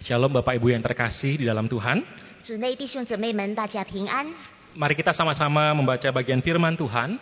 [0.00, 2.00] Shalom Bapak Ibu yang terkasih di dalam Tuhan.
[4.72, 7.20] Mari kita sama-sama membaca bagian firman Tuhan.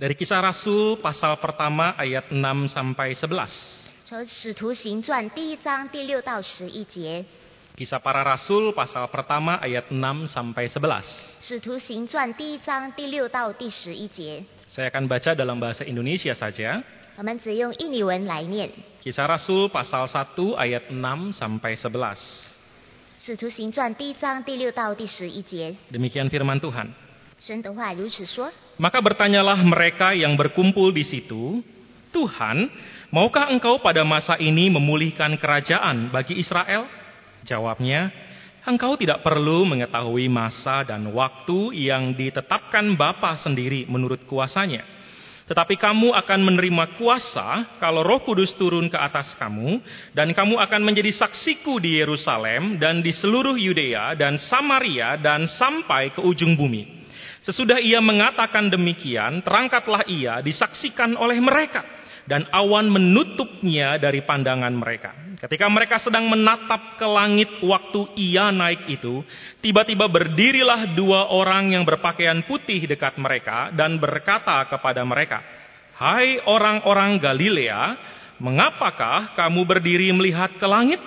[0.00, 4.08] Dari kisah Rasul pasal pertama ayat 6 sampai 11.
[7.76, 10.00] Kisah para Rasul pasal pertama ayat 6
[10.32, 11.36] sampai 11.
[14.72, 16.80] Saya akan baca dalam bahasa Indonesia saja.
[17.17, 18.69] 我们只用印尼文来念。
[19.03, 22.15] Kisah Rasul pasal 1 ayat 6 sampai 11.
[23.17, 26.89] 《使徒行传》第一章第六到第十一节， Demikian firman Tuhan.
[27.37, 31.61] 神的话如此说： Maka bertanyalah mereka yang berkumpul di situ,
[32.13, 32.69] Tuhan,
[33.13, 36.85] maukah engkau pada masa ini memulihkan kerajaan bagi Israel?
[37.45, 38.09] Jawabnya,
[38.65, 44.85] engkau tidak perlu mengetahui masa dan waktu yang ditetapkan Bapa sendiri menurut kuasanya.
[45.46, 49.78] tetapi kamu akan menerima kuasa kalau roh kudus turun ke atas kamu,
[50.10, 56.10] dan kamu akan menjadi saksiku di Yerusalem dan di seluruh Yudea dan Samaria dan sampai
[56.10, 57.06] ke ujung bumi.
[57.46, 61.86] Sesudah ia mengatakan demikian, terangkatlah ia disaksikan oleh mereka,
[62.26, 65.14] dan awan menutupnya dari pandangan mereka.
[65.38, 69.22] Ketika mereka sedang menatap ke langit waktu ia naik itu,
[69.62, 75.40] tiba-tiba berdirilah dua orang yang berpakaian putih dekat mereka dan berkata kepada mereka,
[75.96, 77.94] "Hai orang-orang Galilea,
[78.42, 81.00] mengapakah kamu berdiri melihat ke langit?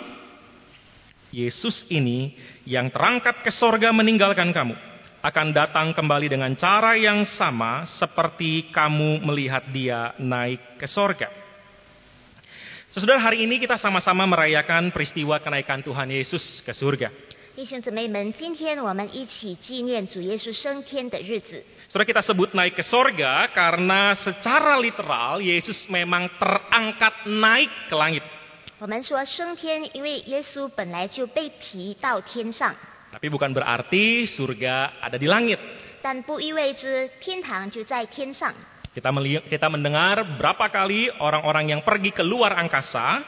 [1.30, 2.34] Yesus ini
[2.66, 4.89] yang terangkat ke sorga meninggalkan kamu
[5.25, 11.33] akan datang kembali dengan cara yang sama seperti kamu melihat dia naik ke sorga.
[12.93, 17.11] Sesudah hari ini kita sama-sama merayakan peristiwa kenaikan Tuhan Yesus ke surga.
[17.55, 21.63] 弟兄姊妹们，今天我们一起纪念主耶稣升天的日子。
[21.87, 28.27] Saudara kita sebut naik ke sorga karena secara literal Yesus memang terangkat naik ke langit.
[28.83, 32.75] 我们说升天，因为耶稣本来就被提到天上，
[33.13, 35.59] Tapi bukan berarti surga ada di langit.
[36.03, 38.53] 但不意味着天堂就在天上。
[38.95, 43.23] Kita, meli- kita mendengar berapa kali orang-orang yang pergi ke luar angkasa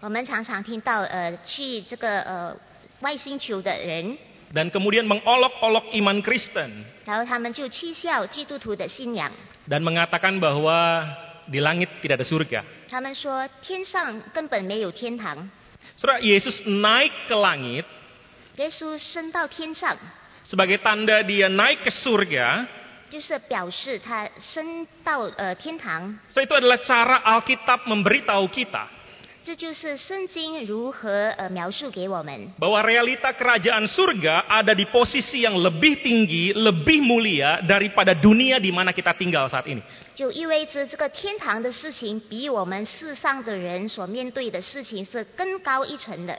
[0.00, 2.56] 我们常常听到，呃，去这个呃
[3.00, 4.16] 外星球的人，
[4.52, 9.30] dan kemudian mengolok-olok iman Kristen 然后他们就讥笑基督徒的信仰，
[9.68, 11.06] dan mengatakan bahwa
[11.50, 12.62] di langit tidak ada surga.
[12.88, 15.50] 他们说天上根本没有天堂。
[15.98, 17.95] Saudara, Yesus naik ke langit 耶稣升到天上，
[20.44, 22.66] sebagai tanda dia naik ke surga.
[23.12, 26.18] 就是表示他升到呃天堂。
[26.30, 28.88] So itu adalah cara Alkitab memberitahu kita
[29.44, 38.56] 这就是圣经如何呃描述给我们， bahwa realita kerajaan surga ada di posisi yang lebih tinggi, lebih mulia daripada dunia
[38.62, 39.82] di mana kita tinggal saat ini.
[40.14, 46.38] 就意味着这个天堂的事情比我们世上的人所面对的事情是更高一层的。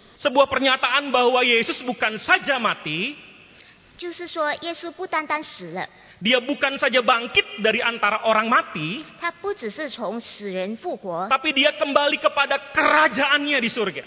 [0.21, 3.17] Sebuah pernyataan bahwa Yesus bukan saja mati,
[6.21, 9.01] dia bukan saja bangkit dari antara orang mati,
[11.25, 14.03] tapi dia kembali kepada kerajaannya di surga.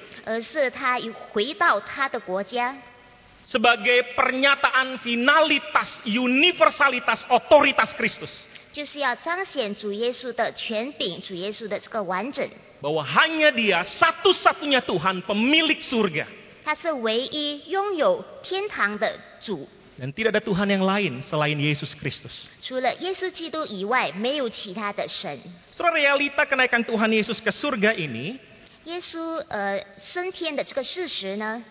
[3.45, 8.33] Sebagai pernyataan finalitas, universalitas, otoritas Kristus
[8.74, 12.48] 就是要彰显主耶稣的权柄，主耶稣的这个完整。
[12.82, 16.26] Bahwa hanya dia satu-satunya Tuhan pemilik surga.
[16.64, 19.68] 他是唯一拥有天堂的主，
[20.00, 22.48] Dan tidak ada Tuhan yang lain selain Yesus Kristus.
[22.62, 25.40] 除了耶稣基督以外，没有其他的神。
[25.76, 28.40] Saudara realita kenaikan Tuhan Yesus ke surga ini
[28.86, 31.64] 耶稣呃升天的这个事实呢，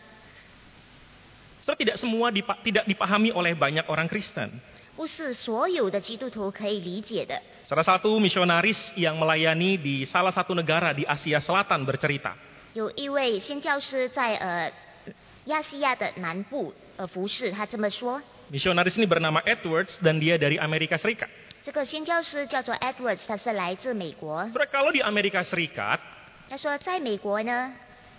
[1.65, 4.61] saudara tidak semua dipa- tidak dipahami oleh banyak orang Kristen.
[4.97, 7.41] 不是所有的基督徒可以理解的。
[7.69, 12.33] Salah satu misionaris yang melayani di salah satu negara di Asia Selatan bercerita,
[12.73, 14.73] 有一位宣教师在呃
[15.45, 18.23] 亚细亚的南部呃服侍，他这么说。
[18.51, 21.29] misionaris ini bernama Edwards dan dia dari Amerika Serikat.
[21.63, 24.49] 这个宣教师叫做 Edwards，他是来自美国。
[24.49, 26.01] Saudara kalau di Amerika Serikat
[26.49, 27.75] 他说，在美国呢，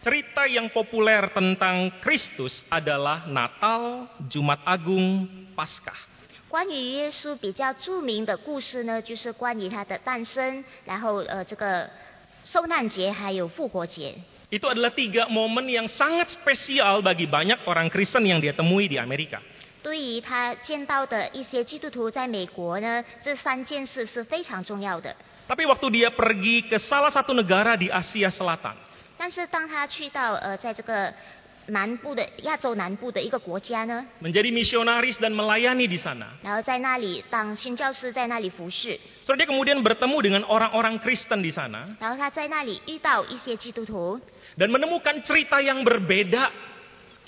[0.06, 5.26] cerita yang populer tentang Kristus adalah Natal, Jumat Agung,
[5.58, 5.98] Paskah.
[6.55, 11.91] 关于耶稣比较著名的故事呢，就是关于他的诞生，然后呃这个
[12.45, 14.15] 受难节还有复活节。
[14.53, 19.43] Itu adalah tiga momen yang sangat spesial bagi banyak orang Kristen yang dia temui di Amerika.
[19.83, 25.11] 对于他见到的一些基督徒在美国呢，这三件事是非常重要的。
[25.49, 28.79] Tapi waktu dia pergi ke salah satu negara di Asia Selatan,
[29.19, 31.13] 但是当他去到呃，在这个
[31.70, 36.26] 南部的亚洲南部的一个国家呢， menjadi misionaris dan melayani di sana.
[36.42, 44.20] 然后在那里当宣教师，在那里服侍， So dia kemudian bertemu dengan orang-orang Kristen di sana 然后他在那里遇到一些基督徒，
[44.58, 46.50] dan menemukan cerita yang berbeda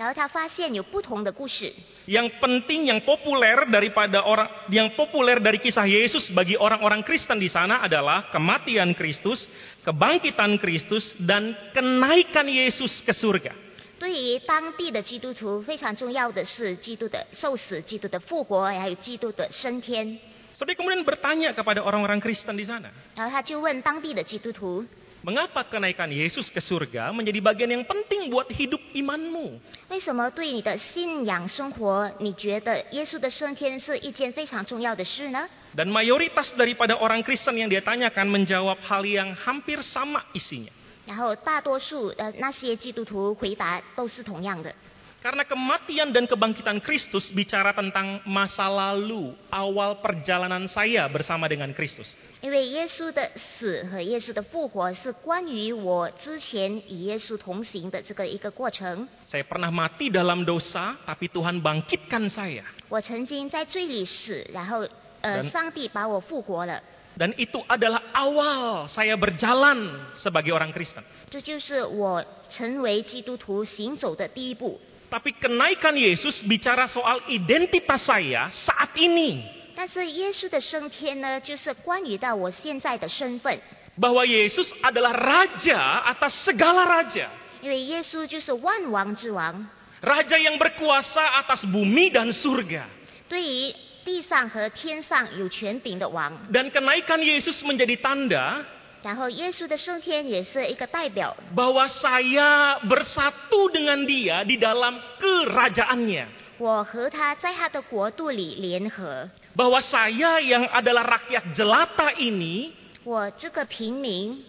[0.01, 1.71] 然后他发现有不同的故事。
[2.09, 7.45] yang penting yang populer daripada orang yang populer dari kisah Yesus bagi orang-orang Kristen di
[7.45, 9.45] sana adalah kematian Kristus,
[9.85, 13.64] kebangkitan Kristus dan kenaikan Yesus ke surga.
[13.99, 20.19] 对于当地的基督徒，非常重要的是基督的受死、基督的复活，还有基督的升天。
[20.57, 24.85] So dia kemudian bertanya kepada orang-orang Kristen di sana, 然后他就问当地的基督徒，
[25.25, 29.57] mengapa kenaikan Yesus ke surga menjadi bagian yang penting buat hidup imanmu?
[29.89, 35.49] 为什么对你的信仰生活，你觉得耶稣的升天是一件非常重要的事呢？
[35.73, 40.69] Dan mayoritas daripada orang Kristen yang dia tanyakan menjawab hal yang hampir sama isinya.
[41.06, 44.74] 然后大多数呃那些基督徒回答都是同样的
[45.22, 52.14] ，Karena kematian dan kebangkitan Kristus bicara tentang masa lalu, awal perjalanan saya bersama dengan Kristus.
[52.42, 59.08] 因为耶稣的死和耶稣的复活是关于我之前与耶稣同行的这个一个过程。
[59.26, 62.62] Saya pernah mati dalam dosa, tapi Tuhan bangkitkan saya.
[62.88, 64.86] 我曾经在罪里死，然后
[65.22, 66.80] 呃上帝把我复活了，
[67.15, 71.03] Dan itu adalah awal saya berjalan sebagai orang Kristen.
[71.29, 74.79] 这就是我成为基督徒行走的第一步。
[75.11, 79.43] Tapi kenaikan Yesus bicara soal identitas saya saat ini.
[79.75, 83.59] 但是耶稣的升天呢，就是关于到我现在的身份，
[83.99, 87.27] Bahwa Yesus adalah raja atas segala raja.
[87.61, 89.67] 因为耶稣就是万王之王，
[90.01, 92.87] Raja yang berkuasa atas bumi dan surga.
[93.27, 96.31] 对于 地上和天上有权柄的王。
[96.51, 98.65] Dan kenaikan Yesus menjadi tanda
[99.03, 106.25] 然后耶稣的升天也是一个代表， bahwa saya bersatu dengan dia di dalam kerajaannya.
[106.59, 109.27] 我和他在他的国度里联合。
[109.57, 112.71] Bahwa saya yang adalah rakyat jelata ini
[113.03, 114.45] 我这个平民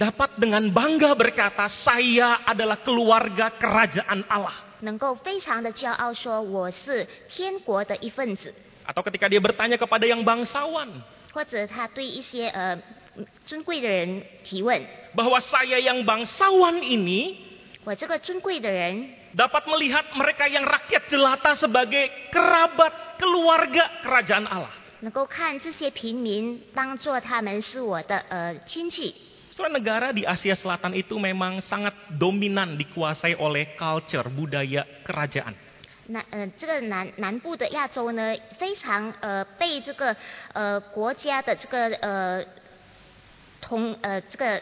[0.00, 4.56] dapat dengan bangga berkata saya adalah keluarga kerajaan Allah.
[4.80, 8.54] 能够非常的骄傲说我是天国的一份子，
[8.88, 11.00] Atau ketika dia bertanya kepada yang bangsawan
[11.32, 12.78] 或者他对一些呃
[13.46, 14.82] 尊贵的人提问，
[15.16, 17.36] bahwa saya yang bangsawan ini
[17.84, 24.70] 我这个尊贵的人 dapat melihat mereka yang rakyat jelata sebagai kerabat keluarga kerajaan Allah.
[25.00, 29.14] 能够看这些平民当做他们是我的呃亲戚。
[29.54, 35.54] Saudara negara di Asia Selatan itu memang sangat dominan dikuasai oleh culture, budaya, kerajaan.
[36.08, 40.14] 南呃，这个南南部的亚洲呢，非常呃被这个
[40.52, 42.44] 呃国家的这个呃
[43.60, 44.60] 同呃这个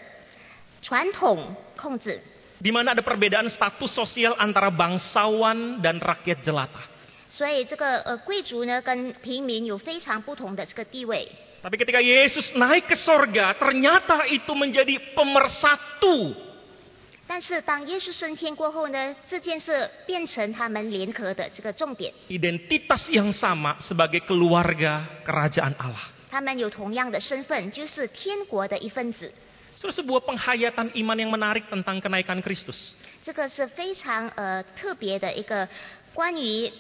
[0.81, 2.21] 传统控制，
[2.63, 6.87] Di mana ada perbedaan status sosial antara bangsawan dan rakyat jelata.
[7.29, 11.27] 所以这个呃贵族呢跟平民有非常不同的这个地位。
[11.63, 16.35] Tapi ketika Yesus naik ke sorga, ternyata itu menjadi pemersatu
[17.27, 26.11] 但是当耶稣升天过后呢，这件事变成他们联合的这个重点， identitas yang sama sebagai keluarga kerajaan Allah.
[26.31, 29.33] 他们有同样的身份，就是天国的一份子。
[29.77, 32.93] So, sebuah penghayatan iman yang menarik tentang kenaikan Kristus.
[33.25, 35.69] 这个是非常呃特别的一个
[36.13, 36.71] 关于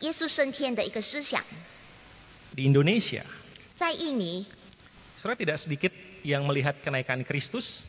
[0.00, 1.42] 耶稣升天的一个思想。
[2.56, 3.22] Di Indonesia,
[3.78, 4.46] 在印尼，
[5.22, 5.92] saudara tidak sedikit
[6.24, 7.86] yang melihat kenaikan Kristus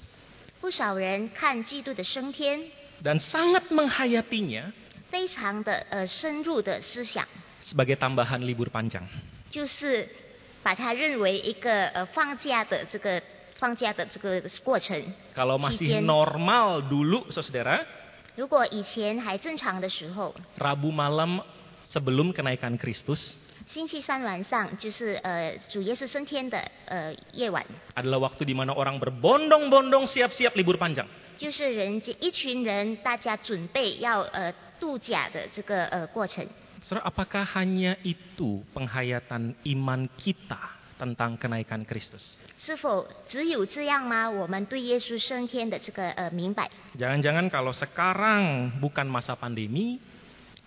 [0.65, 2.62] 不少人看基督的升天，
[3.03, 4.72] dan sangat menghayatinya
[5.10, 7.25] 非常的呃深入的思想，
[7.65, 9.03] sebagai tambahan libur panjang.
[9.50, 10.08] 就是
[10.63, 13.22] 把它认为一个呃放假的这个
[13.58, 15.01] 放假的这个过程。
[15.36, 17.86] Kalau 期 masih 间， normal dulu, saudara,
[18.36, 21.41] 如果以前还正常的时候， Rabu malam
[21.89, 23.36] sebelum kenaikan Kristus
[23.72, 27.63] 星期三晚上就是呃主耶稣升天的呃夜晚，
[27.96, 31.08] adalah waktu di mana orang berbondong-bondong siap-siap libur panjang.
[31.38, 36.46] 就是人家一群人大家准备要呃度假的这个呃过程。
[36.84, 40.60] Saudara, apakah hanya itu penghayatan iman kita
[41.00, 42.36] tentang kenaikan Kristus?
[42.58, 44.29] 是否只有这样吗？
[44.29, 46.70] 我们对耶稣升天的这个呃明白。
[47.00, 49.98] Jangan-jangan kalau sekarang bukan masa pandemi,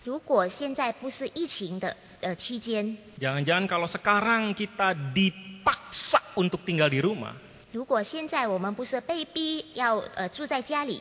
[0.05, 7.33] 如果现在不是疫情的呃期间， jangan-jangan kalau sekarang kita dipaksa untuk tinggal di rumah,
[7.73, 11.01] 如果现在我们不是被逼要呃住在家里，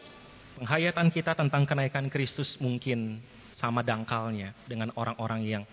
[0.58, 3.20] penghayatan kita tentang kenaikan Kristus mungkin
[3.52, 5.64] sama dangkalnya dengan orang-orang yang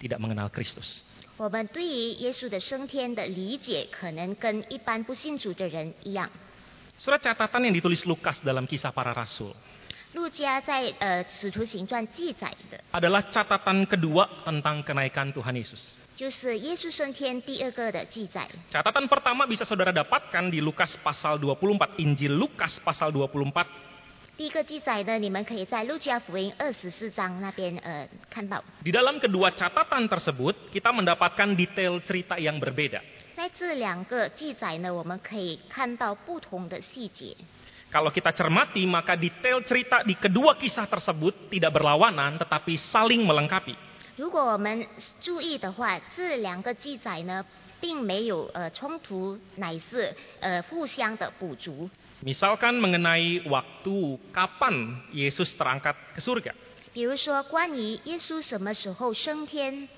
[0.00, 1.04] tidak mengenal Kristus.
[1.36, 6.28] 我们对于耶稣的升天的理解，可能跟一般不信主的人一样。
[6.98, 9.54] Surat catatan yang ditulis Lukas dalam kisah para rasul
[10.14, 15.92] 路加在呃《使徒行传》记载的， adalah catatan kedua tentang kenaikan Tuhan Yesus.
[16.16, 18.48] 就是耶稣升天第二个的记载。
[18.72, 23.86] Catatan pertama bisa saudara dapatkan di Lukas pasal 24, Injil Lukas pasal 24
[24.38, 28.62] 第一个记载呢，你们可以在路加福音二十四章那边呃看到。
[28.82, 33.02] Di dalam kedua catatan tersebut, kita mendapatkan detail cerita yang berbeda.
[33.34, 37.36] 在这两个记载呢，我们可以看到不同的细节。
[37.92, 43.74] Kalau kita cermati, maka detail cerita di kedua kisah tersebut tidak berlawanan, tetapi saling melengkapi.
[44.16, 44.86] 如果我们
[45.20, 47.44] 注意的话，这两个记载呢，
[47.80, 51.88] 并没有呃冲突，乃是呃互相的补足。
[52.20, 56.52] Misalkan mengenai waktu kapan Yesus terangkat ke surga.
[56.92, 59.88] 比如说，关于耶稣什么时候升天，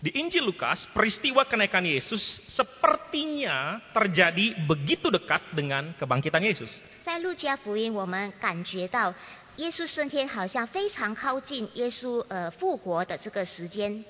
[0.00, 2.20] Di Injil Lukas, peristiwa kenaikan Yesus
[2.52, 6.68] sepertinya terjadi begitu dekat dengan kebangkitan Yesus.
[7.02, 9.14] 在路加福音，我们感觉到
[9.56, 14.04] 耶稣升天好像非常靠近耶稣呃复活的这个时间。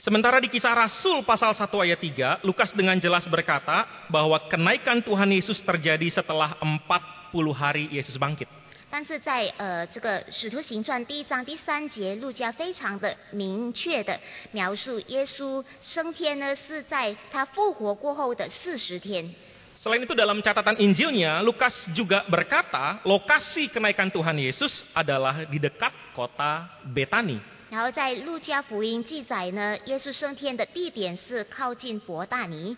[0.00, 2.00] Sementara di kisah Rasul pasal 1 ayat
[2.40, 8.48] 3, Lukas dengan jelas berkata bahwa kenaikan Tuhan Yesus terjadi setelah 40 hari Yesus bangkit.
[8.94, 14.18] 但是在呃这个使徒行传第一章第三节，路加非常的明确的
[14.50, 19.30] 描述耶稣升天呢是在他复活过后的四十天。
[19.80, 26.12] Selain itu dalam catatan Injilnya, Lukas juga berkata lokasi kenaikan Tuhan Yesus adalah di dekat
[26.12, 27.40] kota Betani.
[27.70, 32.76] 然后在路加福音记载呢，耶稣升天的地点是靠近伯大尼。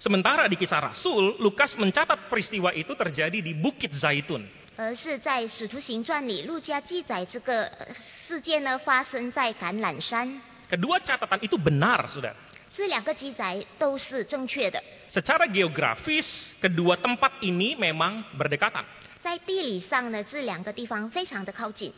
[0.00, 4.42] Sementara di kisah Rasul, Lukas mencatat peristiwa itu terjadi di Bukit Zaitun.
[4.78, 7.86] 而是在《使徒行传》里，路加记载这个呃
[8.26, 10.40] 事件呢发生在橄榄山。
[10.70, 12.34] Kedua catatan itu benar, saudara.
[12.76, 14.82] 这两个记载都是正确的。
[15.12, 16.26] Secara geografis,
[16.60, 18.82] kedua tempat ini memang berdekatan.
[19.22, 21.92] 在地理上呢，这两个地方非常的靠近。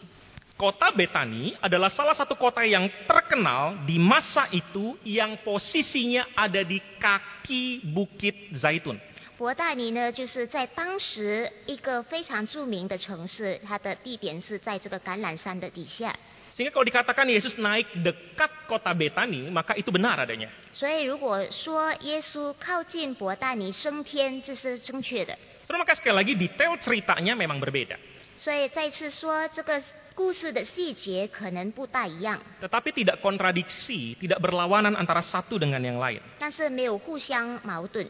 [0.58, 6.80] Kota Betani adalah salah satu kota yang terkenal di masa itu yang posisinya ada di
[6.96, 8.96] kaki Bukit Zaitun.
[9.40, 16.14] 伯大尼呢，就是在当时一个非常着名的城市，它的地点是在这个橄榄山的底下。
[16.56, 20.48] Sehingga kalau dikatakan Yesus naik dekat kota Betani, maka itu benar adanya.
[20.72, 25.36] 所以如果说耶稣靠近伯大尼升天，这是正确的。
[25.68, 28.00] Saudara, maka sekali lagi detail ceritanya memang berbeda.
[28.38, 29.82] 所以再次说，这个
[30.14, 36.24] 故事的细节可能不大一样， Tetapi tidak kontradiksi, tidak berlawanan antara satu dengan yang lain.
[36.38, 38.08] 但是没有互相矛盾。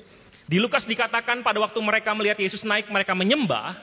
[0.49, 3.77] di Lukas dikatakan pada waktu mereka melihat Yesus naik, mereka menyembah.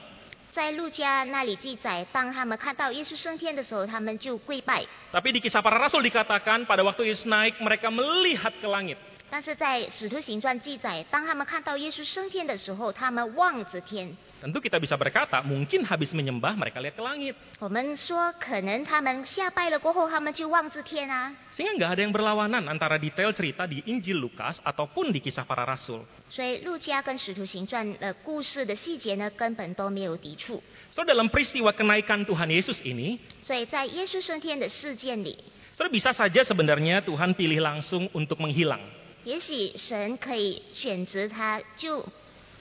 [5.12, 8.98] Tapi di kisah para rasul dikatakan pada waktu Yesus naik, mereka melihat ke langit.
[9.29, 14.15] 但是在使徒行传记载，当他们看到耶稣升天的时候，他们望着天。
[14.43, 17.33] Tentu kita bisa berkata, mungkin habis menyembah mereka lihat ke langit.
[17.63, 21.31] 我们说，可能他们下拜了过后，他们就望着天啊。
[21.55, 25.63] Sehingga nggak ada yang berlawanan antara detail cerita di Injil Lukas ataupun di kisah para
[25.63, 26.03] rasul.
[26.29, 30.61] 所以路加跟使徒行传的故事的细节呢，根本都没有抵触。
[30.91, 35.39] So dalam peristiwa kenaikan Tuhan Yesus ini, 所以在耶稣升天的事件里，
[35.71, 38.83] saudara bisa saja sebenarnya Tuhan pilih langsung untuk menghilang.
[39.23, 42.05] 也许神可以选择他，就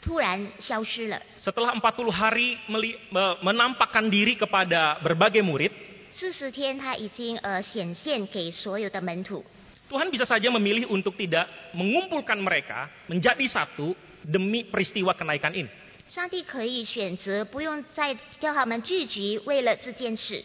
[0.01, 1.21] 突然消失了。
[1.39, 5.71] Setelah 40 hari meli- me- menampakkan diri kepada berbagai murid,
[6.13, 9.45] 四十天他已经呃显现给所有的门徒，
[9.91, 15.69] Tuhan bisa saja memilih untuk tidak mengumpulkan mereka menjadi satu demi peristiwa kenaikan ini.
[16.09, 20.45] 上帝可以选择不用再叫他们聚集，为了这件事。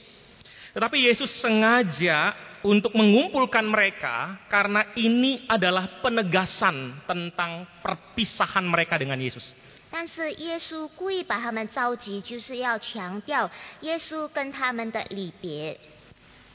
[0.74, 2.34] Tetapi Yesus sengaja
[2.66, 9.56] untuk mengumpulkan mereka karena ini adalah penegasan tentang perpisahan mereka dengan Yesus.
[9.90, 13.50] 但是耶稣故意把他们召集，就是要强调
[13.82, 15.80] 耶稣跟他们的离别。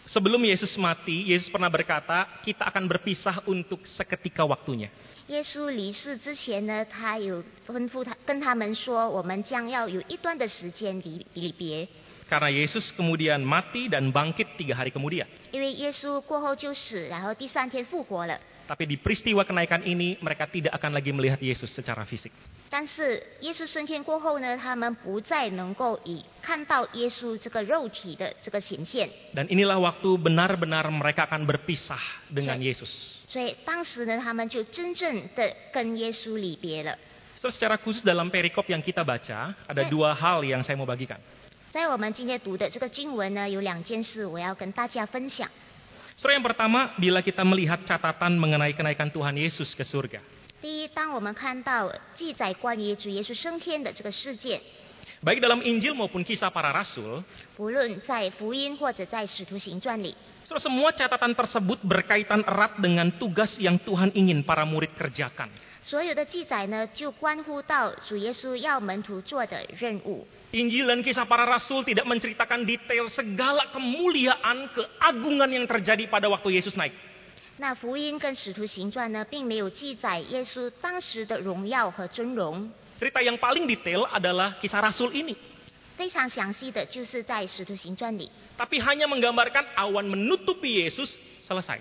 [0.03, 4.91] Sebelum Yesus mati, Yesus pernah berkata, kita akan berpisah untuk seketika waktunya.
[5.29, 11.89] 耶稣离世之前呢，他有吩咐他跟他们说，我们将要有一段的时间离离别，
[12.29, 15.29] Karena Yesus kemudian mati dan bangkit tiga hari kemudian.
[15.53, 18.41] 因为耶稣过后就死，然后第三天复活了。
[18.63, 22.33] Tapi di peristiwa kenaikan ini, mereka tidak akan lagi melihat Yesus secara fisik.
[22.71, 32.01] 但是耶稣升天过后呢，他们不再能够以看到耶稣这个肉体的这个显现， Dan inilah waktu benar-benar mereka akan berpisah
[32.33, 33.21] dengan Yesus.
[33.29, 36.97] 所以当时呢，他们就真正的跟耶稣离别了。
[37.43, 41.19] So, secara khusus dalam perikop yang kita baca, ada dua hal yang saya mau bagikan.
[41.77, 45.49] 所以我们今天读的这个经文呢，有两件事我要跟大家分享。
[46.17, 50.21] Saudara yang pertama, bila kita melihat catatan mengenai kenaikan Tuhan Yesus ke surga.
[50.61, 54.61] 第一，当我们看到记载关于主耶稣升天的这个事件，
[55.25, 57.25] Baik dalam Injil maupun kisah para rasul,
[57.57, 65.49] 不论在福音或者在使徒行传里， saudara, semua catatan tersebut berkaitan erat dengan tugas yang Tuhan ingin para murid kerjakan.
[65.87, 70.27] 所有的记载呢，就关乎到主耶稣要门徒做的任务。
[70.53, 76.61] Injil dan kisah para rasul tidak menceritakan detail segala kemuliaan, keagungan yang terjadi pada waktu
[76.61, 76.93] Yesus naik.
[77.59, 82.71] 那福音跟使徒行传呢，并没有记载耶稣当时的荣耀和尊荣。
[83.01, 85.35] Cerita yang paling detail adalah kisah rasul ini.
[85.97, 91.17] 非常详细的就是在使徒行传里， Tapi hanya menggambarkan awan menutupi Yesus,
[91.49, 91.81] selesai.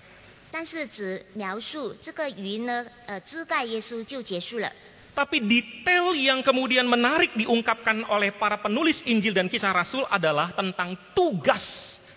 [0.51, 4.71] 但是只描述这个云呢，呃，遮盖耶稣就结束了。
[5.11, 10.95] Tapi detail yang kemudian menarik diungkapkan oleh para penulis Injil dan kisah Rasul adalah tentang
[11.11, 11.63] tugas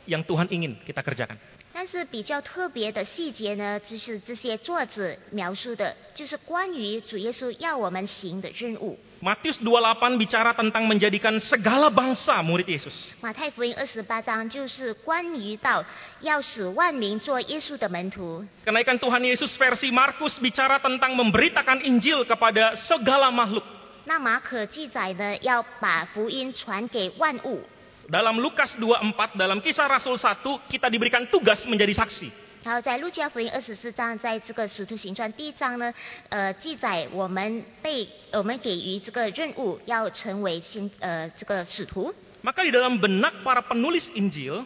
[0.06, 1.34] yang Tuhan ingin kita kerjakan.
[1.79, 8.99] 但是比较特别的细节呢，就是这些作者描述的，就是关于主耶稣要我们行的任务。
[9.21, 13.15] Matius 28 bicara tentang menjadikan segala bangsa murid Yesus.
[13.21, 15.85] 马太福音二十八章就是关于到
[16.19, 18.45] 要使万民做耶稣的门徒。
[18.65, 23.63] Kenaikan Tuhan Yesus versi Markus bicara tentang memberitakan Injil kepada segala makhluk.
[24.03, 27.63] 那马可记载呢，要把福音传给万物。
[28.08, 32.28] Dalam Lukas 24, dalam kisah Rasul 1, kita diberikan tugas menjadi saksi.
[32.64, 35.92] 然后在路加福音二十四章，在这个使徒行传第一章呢，
[36.30, 42.14] 呃，记载我们被我们给予这个任务，要成为新呃这个使徒。
[42.40, 44.64] Maka di dalam benak para penulis Injil,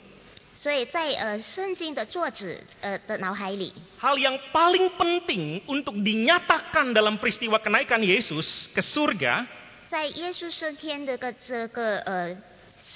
[0.55, 9.47] 所以在呃圣经的作者呃的脑海里， hal yang paling penting untuk dinyatakan dalam peristiwa kenaikan Yesus ke surga
[9.91, 12.37] 在耶稣升天的个这个呃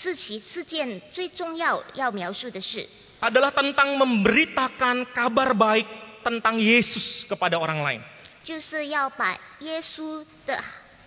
[0.03, 2.89] 事情事件最重要要描述的是，
[3.21, 5.87] adalah tentang memberitakan kabar baik
[6.27, 8.01] tentang Yesus kepada orang lain.
[8.43, 10.59] 就是要把耶稣的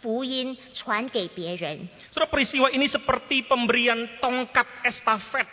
[0.02, 1.90] 福音传给别人。
[2.14, 5.44] Saudara peristiwa ini seperti pemberian tongkat estafet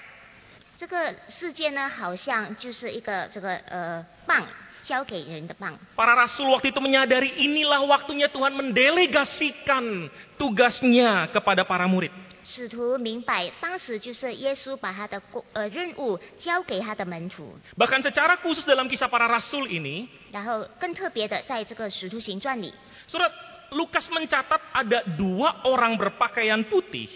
[0.78, 4.46] 这个事件呢，好像就是一个这个呃棒
[4.84, 5.74] 交给人的棒。
[5.94, 12.10] Para rasul waktu itu menyadari inilah waktunya Tuhan mendelegasikan tugasnya kepada para murid.
[12.46, 22.72] 使徒明白，当时就是耶稣把他的工呃任务交给他的门徒， Bahkan secara khusus dalam kisah para rasul ini, 然后更特别的，在这个使徒行传里，
[23.08, 23.30] Surat
[23.70, 27.08] Lukas mencatat ada dua orang berpakaian putih.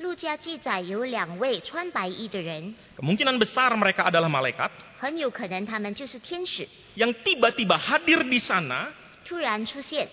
[0.00, 8.90] 路加记载有两位穿白衣的人， Kemungkinan besar mereka adalah malaikat 很有可能他们就是天使， yang tiba-tiba hadir di sana
[9.24, 10.08] 突然出现。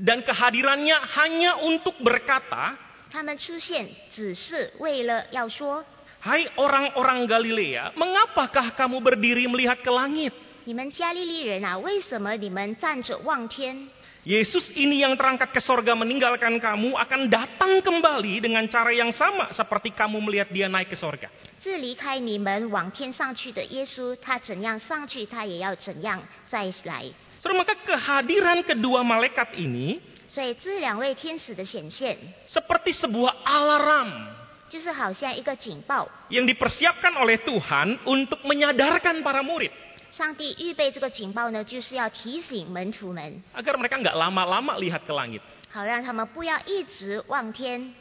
[0.00, 2.74] dan kehadirannya hanya untuk berkata,
[3.10, 5.84] 他们出现只是为了要说：
[6.22, 10.30] "Hai orang-orang Galilea, mengapakah kamu berdiri melihat ke langit?
[10.64, 13.88] 你们加利利人啊，为什么你们站着望天？
[14.20, 19.48] Yesus ini yang terangkat ke sorga meninggalkan kamu akan datang kembali dengan cara yang sama
[19.56, 27.10] seperti kamu melihat dia naik ke sorga." 是离开你们往天上去的耶稣，他怎样上去，他也要怎样再来。
[27.40, 29.96] Saudara, maka kehadiran kedua malaikat ini
[30.28, 34.30] 所以这两位天使的显现， seperti sebuah alarm
[34.70, 36.08] 就是好像一个警报。
[36.30, 39.74] yang dipersiapkan oleh Tuhan untuk menyadarkan para murid
[40.10, 47.94] 上帝预备这个警报呢，就是要提醒门徒们， agar mereka nggak lama-lama lihat ke langit, 好让他们不要一直望天，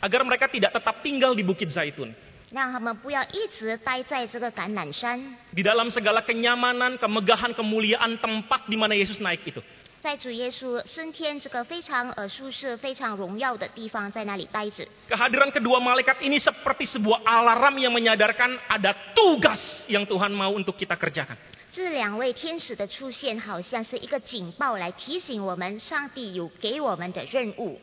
[0.00, 2.14] agar mereka tidak tetap tinggal di Bukit Zaitun.
[2.54, 5.18] 让他们不要一直待在这个橄榄山，
[5.50, 9.58] Di dalam segala kenyamanan, kemegahan, kemuliaan tempat di mana Yesus naik itu.
[10.00, 14.84] 在主耶稣升天这个非常呃舒适、非常荣耀的地方，在那里待着。
[15.08, 20.76] Kehadiran kedua malaikat ini seperti sebuah alarm yang menyadarkan ada tugas yang Tuhan mau untuk
[20.76, 21.40] kita kerjakan.
[21.72, 27.80] 这两位天使的出现，好像是一个警报，来提醒我们，上帝有给我们的任务。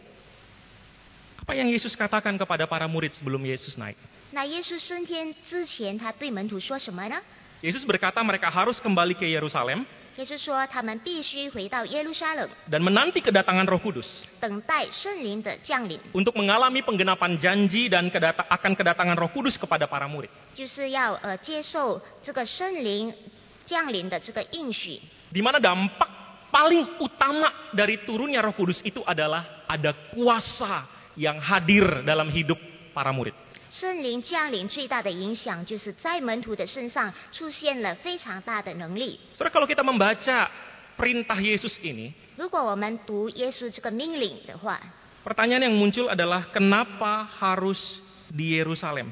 [1.42, 3.98] Apa yang Yesus katakan kepada para murid sebelum Yesus naik?
[4.30, 7.18] 那耶稣升天之前，他对门徒说什么呢？
[7.66, 9.84] Yesus berkata mereka harus kembali ke Yerusalem
[10.17, 10.49] Yesus
[12.73, 14.25] dan menanti kedatangan Roh Kudus
[16.17, 20.33] untuk mengalami penggenapan janji dan kedata akan kedatangan Roh Kudus kepada para murid.
[25.29, 26.11] Di mana dampak
[26.49, 32.57] paling utama dari turunnya Roh Kudus itu adalah ada kuasa yang hadir dalam hidup
[32.97, 33.46] para murid.
[33.72, 39.20] 圣灵降临最大的影响，就是在门徒的身上出现了非常大的能力。
[39.38, 40.52] Saudara kalau kita membaca
[40.98, 44.80] perintah Yesus ini, 如果我们读耶稣这个命令的话，
[45.24, 49.12] pertanyaan yang muncul adalah kenapa harus di Yerusalem?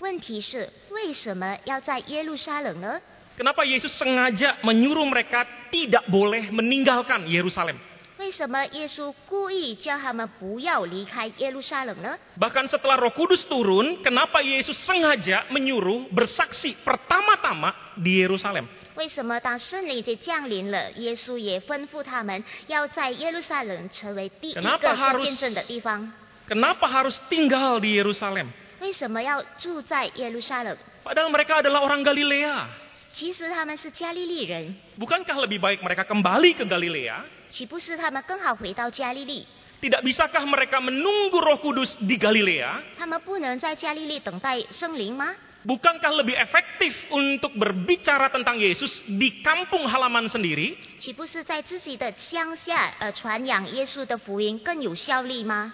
[0.00, 3.00] 问题是为什么要在耶路撒冷呢？
[3.38, 7.78] Kenapa Yesus sengaja menyuruh mereka tidak boleh meninggalkan Yerusalem?
[8.24, 12.18] 为什么耶稣故意叫他们不要离开耶路撒冷呢？
[12.38, 18.68] Bahkan setelah Roh Kudus turun, kenapa Yesus sengaja menyuruh bersaksi pertama-tama di Yerusalem?
[18.96, 26.12] 为什么当圣灵节降临了，耶稣也吩咐他们要在耶路撒冷成为第一个 Kenapa 做 harus- 见证的地方？
[26.46, 28.48] Kenapa harus tinggal di Yerusalem?
[28.80, 30.76] 为什么要住在耶路撒冷？
[31.02, 32.68] Padahal mereka adalah orang Galilea.
[33.14, 37.24] 其实他们是加利利人， Bukankah lebih baik mereka kembali ke Galilea?
[37.50, 39.46] 岂不是他们更好回到加利利？
[39.80, 42.96] Tidak bisakah mereka menunggu Roh Kudus di Galilea?
[42.98, 45.34] 他们不能在加利利等待圣灵吗？
[45.60, 55.72] Bukankah lebih efektif untuk berbicara tentang Yesus di kampung halaman sendiri 岂不是在自己的乡下呃传扬耶稣的福音更有效力吗？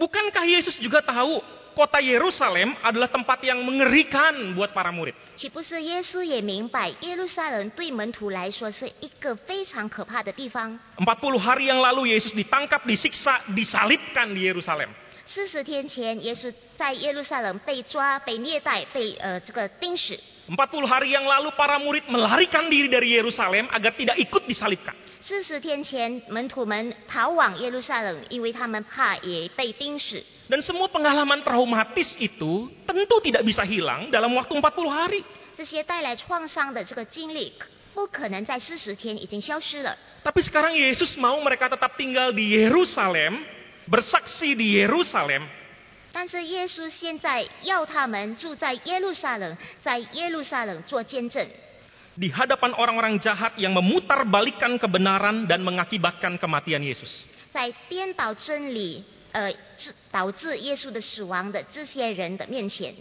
[0.00, 1.44] Bukankah Yesus juga tahu
[1.76, 5.14] kota Yerusalem adalah tempat yang mengerikan buat para murid?
[5.36, 10.78] 岂不是耶稣也明白耶路撒冷对门徒来说是一个非常可怕的地方？
[10.98, 14.88] 40 hari yang lalu Yesus ditangkap, disiksa, disalibkan di Yerusalem.
[15.24, 20.18] 四十天前，耶稣在耶路撒冷被抓、被虐待、被呃这个钉死。
[20.50, 24.92] 40 hari yang lalu para murid melarikan diri dari Yerusalem agar tidak ikut disalibkan.
[25.22, 30.20] 四十天前，门徒们逃往耶路撒冷，因为他们怕也被钉死。
[30.48, 34.62] Dan semua pengalaman traumatis itu tentu tidak bisa hilang dalam waktu 40
[34.92, 35.20] hari.
[35.56, 37.52] 这些带来创伤的这个经历，
[37.94, 39.96] 不可能在四十天已经消失了。
[40.22, 43.42] Tapi sekarang Yesus mau mereka tetap tinggal di Yerusalem,
[43.90, 45.44] bersaksi di Yerusalem,
[46.12, 51.48] 但是耶稣现在要他们住在耶路撒冷，在耶路撒冷做见证，
[52.14, 57.24] di hadapan orang-orang jahat yang memutarbalikkan kebenaran dan mengakibatkan kematian Yesus.
[57.52, 59.04] 在颠倒真理，
[59.36, 62.94] 呃，致导致耶稣的死亡的这些人的面前。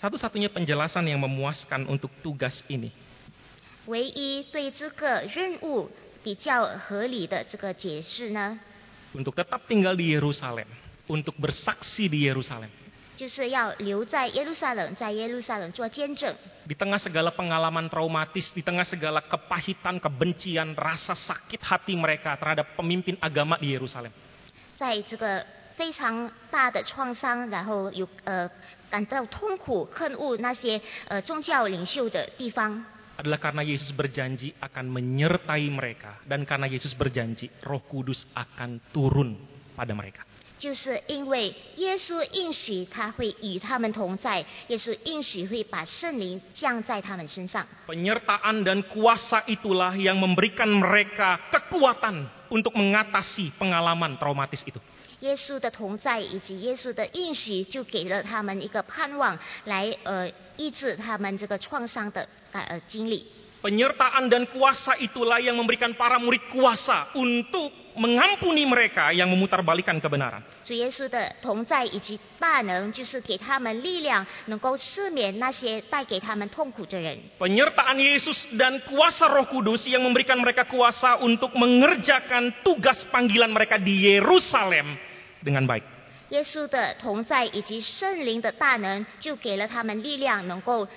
[0.00, 2.92] Satu-satunya penjelasan yang memuaskan untuk tugas ini
[3.86, 5.90] 唯一对这个任务
[6.22, 8.58] 比较合理的这个解释呢，
[9.12, 10.64] untuk tetap tinggal di Yerusalem,
[11.08, 12.68] untuk bersaksi di Yerusalem.
[13.18, 16.34] 就是要留在耶路撒冷，在耶路撒冷做见证。
[16.66, 22.74] Di tengah segala pengalaman traumatis, di tengah segala kepahitan, kebencian, rasa sakit hati mereka terhadap
[22.74, 24.10] pemimpin agama di Yerusalem.
[24.76, 28.50] 在这个非常大的创伤，然后有呃
[28.90, 32.82] 感到痛苦、恨恶那些呃宗教领袖的地方，
[33.14, 39.38] adalah karena Yesus berjanji akan menyertai mereka dan karena Yesus berjanji Roh Kudus akan turun
[39.78, 40.26] pada mereka.
[40.59, 47.65] 就是因为耶稣应许他会与他们同在，耶稣应许会把圣灵降在他们身上。
[47.87, 54.77] Penyertaan dan kuasa itulah yang memberikan mereka kekuatan untuk mengatasi pengalaman traumatis itu.
[55.21, 63.25] 耶稣的同在以及耶稣的应许，就给了他们一个盼望，来呃医治他们这个创伤的呃呃经历。
[63.64, 70.44] Penyertaan dan kuasa itulah yang memberikan para murid kuasa untuk mengampuni mereka yang memutarbalikkan kebenaran.
[70.60, 77.16] 主耶稣的同在以及大能，就是给他们力量，能够赦免那些带给他们痛苦的人。
[77.40, 83.80] Penyertaan Yesus dan kuasa Roh Kudus yang memberikan mereka kuasa untuk mengerjakan tugas panggilan mereka
[83.80, 85.00] di Yerusalem
[85.40, 85.88] dengan baik.
[86.28, 90.88] 耶稣的同在以及圣灵的大能，就给了他们力量，能够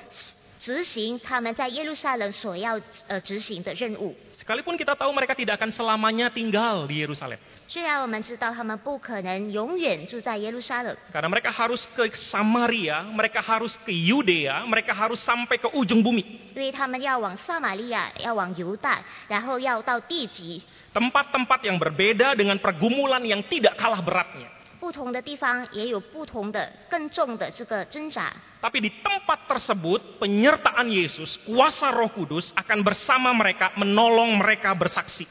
[0.61, 4.15] 执行他们在耶路撒冷所要呃执行的任务。
[4.33, 7.37] Sekalipun kita tahu mereka tidak akan selamanya tinggal di Yerusalem.
[7.67, 16.01] 虽然我们知道他们不可能永远住在耶路撒冷， Karena mereka harus ke Samaria, mereka harus ke Yudea, mereka harus sampai ke ujung
[16.01, 16.23] bumi.
[16.55, 24.49] 因为他们要往撒玛利亚，要往犹大，然后要到地极， Tempat-tempat yang berbeda dengan pergumulan yang tidak kalah beratnya.
[24.81, 28.31] 不同的地方也有不同的更重的这个挣扎。
[28.61, 35.25] Tapi di tempat tersebut, penyertaan Yesus, kuasa Roh Kudus akan bersama mereka, menolong mereka bersaksi.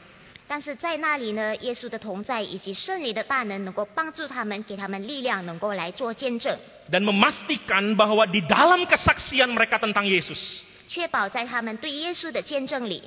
[0.47, 13.03] 但是在那里呢，耶稣的同在以及圣灵的大能，能够帮助他们，给他们力量，能够来做见证， Dan memastikan bahwa di dalam kesaksian mereka tentang Yesus, 确保在他们对耶稣的见证里，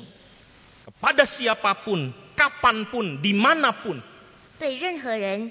[0.85, 4.05] kepada siapapun, kapanpun, dimanapun,
[4.59, 5.51] 对任何人、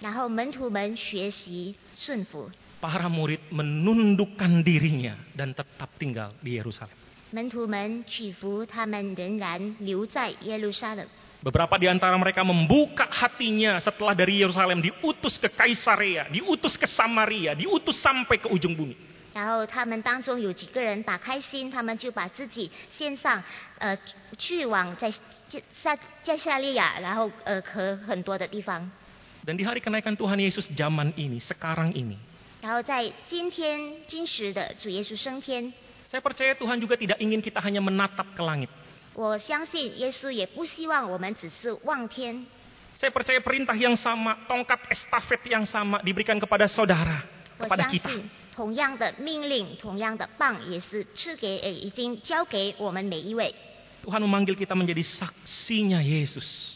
[0.00, 2.50] 然后门徒们学习顺服。
[2.80, 6.92] para murid menundukkan dirinya dan tetap tinggal di Yerusalem.
[7.30, 11.06] 门徒们屈服，他们仍然留在耶路撒冷。
[11.42, 18.00] Beberapa di antara mereka membuka hatinya setelah dari Yerusalem diutus ke Kaisarea, diutus ke Samaria, diutus
[18.00, 18.96] sampai ke ujung bumi.
[19.34, 23.42] 然后他们当中有几个人打开心，他们就把自己献上，
[23.78, 23.98] 呃，
[24.38, 25.12] 去往在
[25.82, 28.90] 在加夏利亚，然后呃和很多的地方。
[29.43, 32.19] Dan di hari kenaikan Tuhan Yesus zaman ini, sekarang ini,
[32.61, 35.71] 然后在今天今时的主耶稣升天，
[36.11, 38.67] saya percaya Tuhan juga tidak ingin kita hanya menatap ke langit.
[39.15, 42.45] 我相信耶稣也不希望我们只是望天。
[42.99, 47.23] Saya percaya perintah yang sama, tongkat estafet yang sama diberikan kepada saudara,
[47.55, 48.09] 我 kepada 相 kita.
[48.11, 53.55] 信同样的命令，同样的棒，也是赐给呃已经交给我们每一位。
[54.03, 56.75] Tuhan memanggil kita menjadi saksinya Yesus.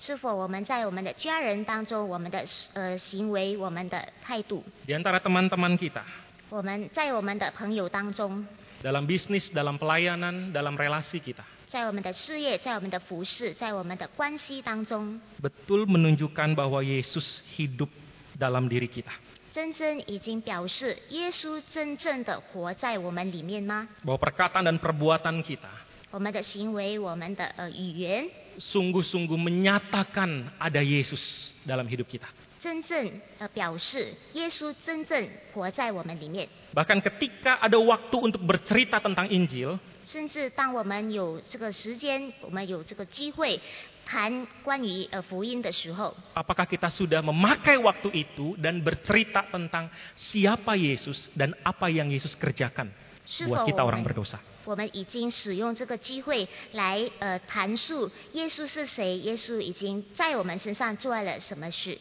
[0.00, 6.02] 是否我们在我们的家人当中，我们的呃行为、我们的态度， di antara teman-teman kita,
[6.50, 8.44] 我们在我们的朋友当中，
[8.82, 17.88] dalam bisnis, dalam pelayanan, dalam relasi kita, 在我们的事业，在我们的服饰，在我们的关系当中， betul menunjukkan bahwa Yesus hidup
[18.36, 19.12] dalam diri kita.
[19.54, 23.86] 真正已经表示耶稣真正的活在我们里面吗？
[24.02, 25.68] Bahwa perkataan dan perbuatan kita
[26.10, 32.27] 我们的行为，我们的呃语言， sungguh-sungguh menyatakan ada Yesus dalam hidup kita.
[36.73, 39.77] Bahkan ketika ada waktu untuk bercerita tentang Injil,
[46.33, 52.33] apakah kita sudah memakai waktu itu dan bercerita tentang siapa Yesus dan apa yang Yesus
[52.33, 52.89] kerjakan
[53.45, 54.39] buat kita orang berdosa?
[54.66, 59.18] 我们已经使用这个机会来呃谈述耶稣是谁？
[59.18, 61.98] 耶稣已经在我们身上做了什么事？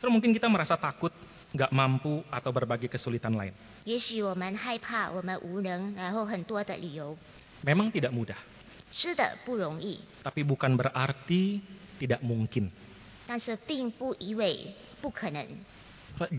[0.00, 1.12] Saudara, mungkin kita merasa takut,
[1.52, 3.52] nggak mampu, atau berbagai kesulitan lain.
[3.84, 7.18] 也许我们害怕，我们无能，然后很多的理由。
[7.64, 8.40] Memang tidak mudah,
[8.90, 11.60] 是的，不容易， tapi bukan berarti
[12.00, 12.72] tidak mungkin.
[13.26, 15.44] 但是并不意味不可能。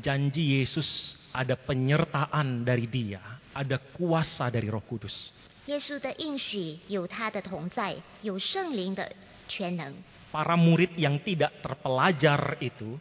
[0.01, 3.21] Janji Yesus ada penyertaan dari Dia,
[3.53, 5.31] ada kuasa dari Roh Kudus.
[5.67, 9.11] 耶稣的应许有他的同在，有圣灵的
[9.47, 9.93] 全能。
[10.31, 12.97] Para murid yang tidak terpelajar itu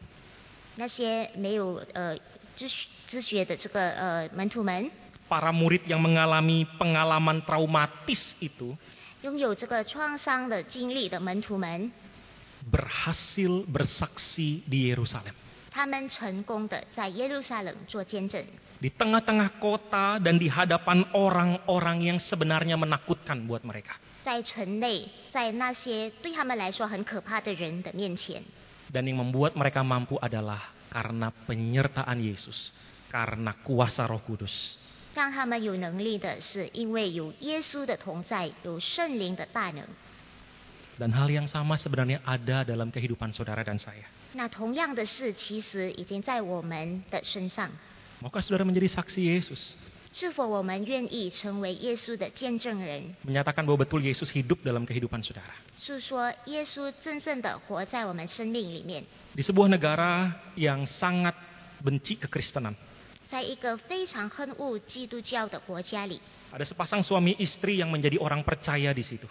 [0.76, 2.16] 那些没有呃
[2.56, 2.68] 知
[3.06, 4.90] 知学的这个呃门徒们，
[5.28, 8.76] para murid yang mengalami pengalaman traumatis itu
[9.22, 11.92] 拥有这个创伤的经历的门徒们，
[12.70, 15.34] berhasil bersaksi di Yerusalem.
[15.74, 18.42] 他们成功的在耶路撒冷做见证，
[18.80, 23.94] Di tengah-tengah kota dan di hadapan orang-orang yang sebenarnya menakutkan buat mereka.
[24.24, 28.42] 在城内，在那些对他们来说很可怕的人的面前，
[28.90, 32.74] Dan yang membuat mereka mampu adalah karena penyertaan Yesus,
[33.12, 34.76] karena kuasa Roh Kudus.
[35.14, 39.84] 让他们有能力的是因为有耶稣的同在，有圣灵的大能。
[40.98, 44.04] Dan hal yang sama sebenarnya ada dalam kehidupan saudara dan saya.
[44.34, 47.70] 那同样的事，其实已经在我们的身上。
[48.22, 49.74] Maukah saudara menjadi saksi Yesus?
[50.12, 55.54] 是否我们愿意成为耶稣的见证人， Menyatakan bahwa betul Yesus hidup dalam kehidupan saudara.
[55.78, 59.04] 诉说耶稣真正的活在我们生命里面？
[59.34, 61.34] Di sebuah negara yang sangat
[61.82, 62.74] benci kekristenan.
[63.30, 66.20] 在一个非常恨恶基督教的国家里，
[66.50, 69.30] Ada sepasang suami istri yang menjadi orang percaya di situ.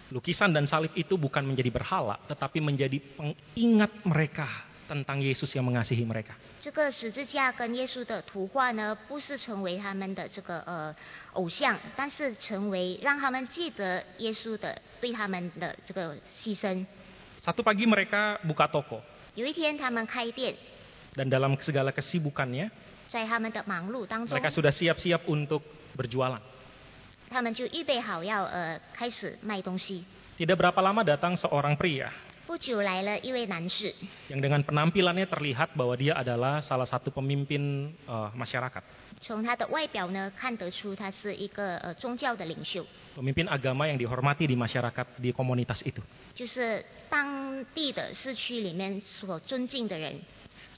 [0.10, 0.52] 每天早上呢，他们在十字架还有耶稣的照片的面前祷告。
[0.52, 4.46] Lukisan dan salib itu bukan menjadi berhala, tetapi menjadi pengingat mereka
[4.86, 6.38] tentang Yesus yang mengasihi mereka.
[6.60, 10.94] 这个十字架跟耶稣的图画呢，不是成为他们的这个呃
[11.32, 16.86] 偶像，但是成为让他们记得耶稣的对他们的这个牺牲。
[17.42, 19.02] Satu pagi mereka buka toko
[19.34, 20.54] 有一天，他们开店，
[21.16, 22.70] dan dalam segala kesibukannya
[23.08, 25.62] 在他们的忙碌当中， mereka sudah siap-siap untuk
[25.98, 26.38] berjualan.
[27.30, 30.04] 他们就预备好要呃开始卖东西。
[30.38, 32.08] Tidak berapa lama datang seorang pria
[32.46, 33.92] 不久来了一位男士，
[34.30, 38.82] yang dengan penampilannya terlihat bahwa dia adalah salah satu pemimpin eh, masyarakat,
[39.20, 42.86] 从他的外表呢看得出他是一个呃宗教的领袖，
[43.18, 45.98] pemimpin agama yang dihormati di masyarakat di komunitas itu.
[46.36, 50.14] 就是当地的市区里面所尊敬的人。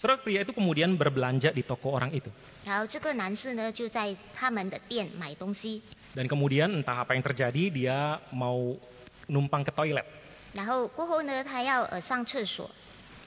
[0.00, 2.30] Saudara pria itu kemudian berbelanja di toko orang itu.
[2.64, 5.82] 然后这个男士呢就在他们的店买东西，
[6.13, 8.78] Dan kemudian entah apa yang terjadi dia mau
[9.26, 10.06] numpang ke toilet.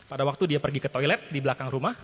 [0.07, 1.99] Pada waktu dia pergi ke toilet di belakang rumah.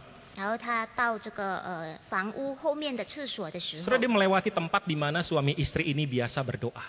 [3.85, 6.83] Sudah dia melewati tempat di mana suami istri ini biasa berdoa.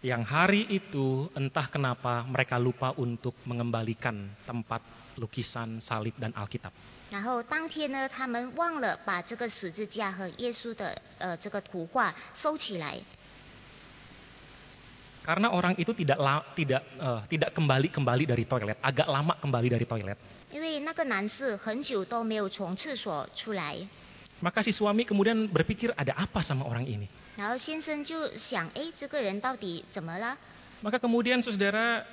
[0.00, 4.80] Yang hari itu entah kenapa mereka lupa untuk mengembalikan tempat
[5.18, 6.70] lukisan salib dan Alkitab.
[7.11, 12.99] 然后当天呢，他们忘了把这个十字架和耶稣的呃这个图画收起来，
[15.25, 19.73] Karena orang itu tidak la- tidak eh, tidak kembali kembali dari toilet, agak lama kembali
[19.73, 20.17] dari toilet.
[20.51, 23.77] 因为那个男士很久都没有从厕所出来。
[24.41, 27.07] Maka si suami kemudian berpikir ada apa sama orang ini.
[27.37, 30.37] 然后先生就想，哎，这个人到底怎么了？
[30.83, 32.05] Maka kemudian saudara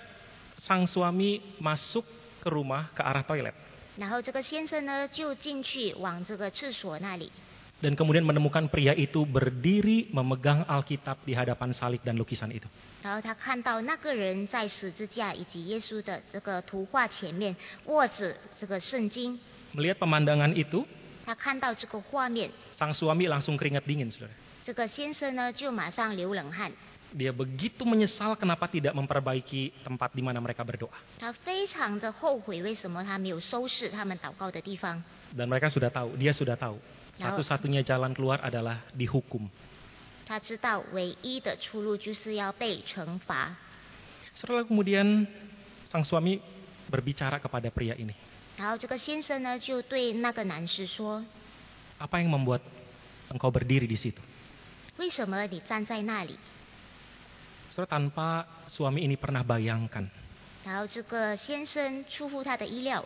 [0.57, 2.05] sang suami masuk
[2.41, 3.53] ke rumah ke arah toilet
[3.97, 7.31] 然后这个先生呢就进去往这个厕所那里，
[7.83, 12.65] dan kemudian menemukan pria itu berdiri memegang Alkitab di hadapan salib dan lukisan itu.
[13.03, 17.55] 然后他看到那个人在十字架以及耶稣的这个图画前面
[17.87, 19.39] 握着这个圣经，
[19.75, 20.87] Melihat pemandangan itu,
[21.27, 24.31] 他看到这个画面， sang suami langsung keringat dingin, saudara.
[24.65, 26.71] 这个先生呢就马上流冷汗，
[27.13, 30.97] Dia begitu menyesal kenapa tidak memperbaiki tempat di mana mereka berdoa.
[31.21, 35.05] 他非常的后悔，为什么他没有收拾他们祷告的地方？
[35.37, 36.81] Dan mereka sudah tahu, dia sudah tahu.
[37.21, 37.29] Ya.
[37.29, 39.53] Satu-satunya jalan keluar adalah dihukum.
[40.25, 43.53] 他知道唯一的出路就是要被惩罚。
[44.33, 45.29] Setelah kemudian
[45.93, 46.41] sang suami
[46.89, 48.17] berbicara kepada pria ini.
[48.57, 51.23] 然后这个先生呢就对那个男士说
[52.01, 52.65] Apa yang membuat
[53.29, 54.17] engkau berdiri di situ?：“
[54.97, 56.41] 为什么你站在那里
[57.77, 58.29] Saudara, tanpa
[58.69, 60.09] suami ini pernah bayangkan,？”
[60.65, 63.05] 然后这个先生出乎他的意料，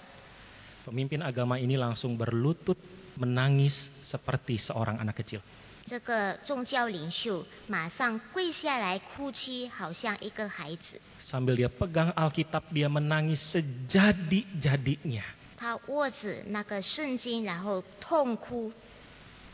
[0.85, 2.77] pemimpin agama ini langsung berlutut
[3.17, 5.41] menangis seperti seorang anak kecil.
[5.87, 11.01] 这个宗教领袖马上跪下来哭泣，好像一个孩子。
[11.23, 15.23] Sambil dia pegang Alkitab, dia menangis sejadi-jadinya.
[15.57, 18.73] 他握着那个圣经，然后痛哭。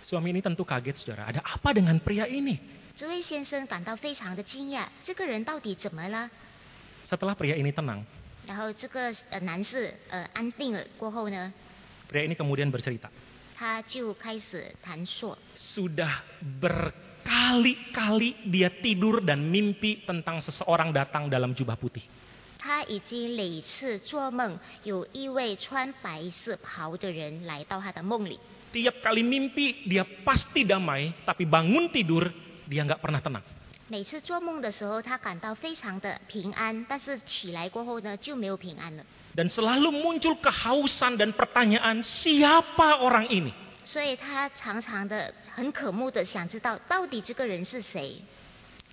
[0.07, 1.31] Suami ini tentu kaget, saudara.
[1.31, 2.59] Ada apa dengan pria ini?
[2.95, 6.29] 这位先生感到非常的惊讶，这个人到底怎么了？
[7.09, 8.05] Setelah pria ini tenang,
[8.47, 11.53] 然后这个呃男士呃安定了过后呢，
[12.11, 13.09] pria ini kemudian bercerita.
[13.57, 16.21] 他就开始谈说， Sudah
[16.61, 22.03] berkali-kali dia tidur dan mimpi tentang seseorang datang dalam jubah putih.
[22.59, 28.39] 他已经累次做梦，有一位穿白色袍的人来到他的梦里。
[28.73, 32.33] Tiap kali mimpi dia pasti damai, tapi bangun tidur
[32.65, 33.45] dia nggak pernah tenang.
[33.93, 39.05] 每次做梦的时候，他感到非常的平安，但是起来过后呢，就没有平安了。
[39.37, 43.53] Dan selalu muncul kehausan dan pertanyaan, siapa orang ini?
[43.85, 48.17] 所以他常常的很渴慕的想知道，到底这个人是谁。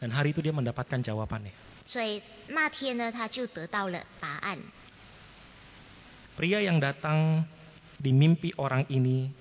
[0.02, 1.56] Dan hari itu dia mendapatkan jawabannya.
[1.86, 4.60] 所以那天呢，他就得到了答案。
[6.36, 7.48] Pria yang datang
[7.96, 9.32] di mimpi orang ini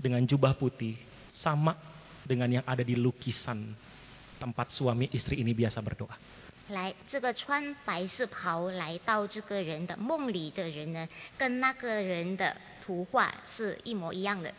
[0.00, 0.96] dengan jubah putih
[1.28, 1.76] sama
[2.24, 3.74] dengan yang ada di lukisan
[4.40, 6.16] tempat suami istri ini biasa berdoa.
[6.70, 14.54] 来，这个穿白色袍来到这个人的梦里的人呢，跟那个人的图画是一模一样的。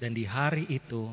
[0.00, 1.12] Dan di hari itu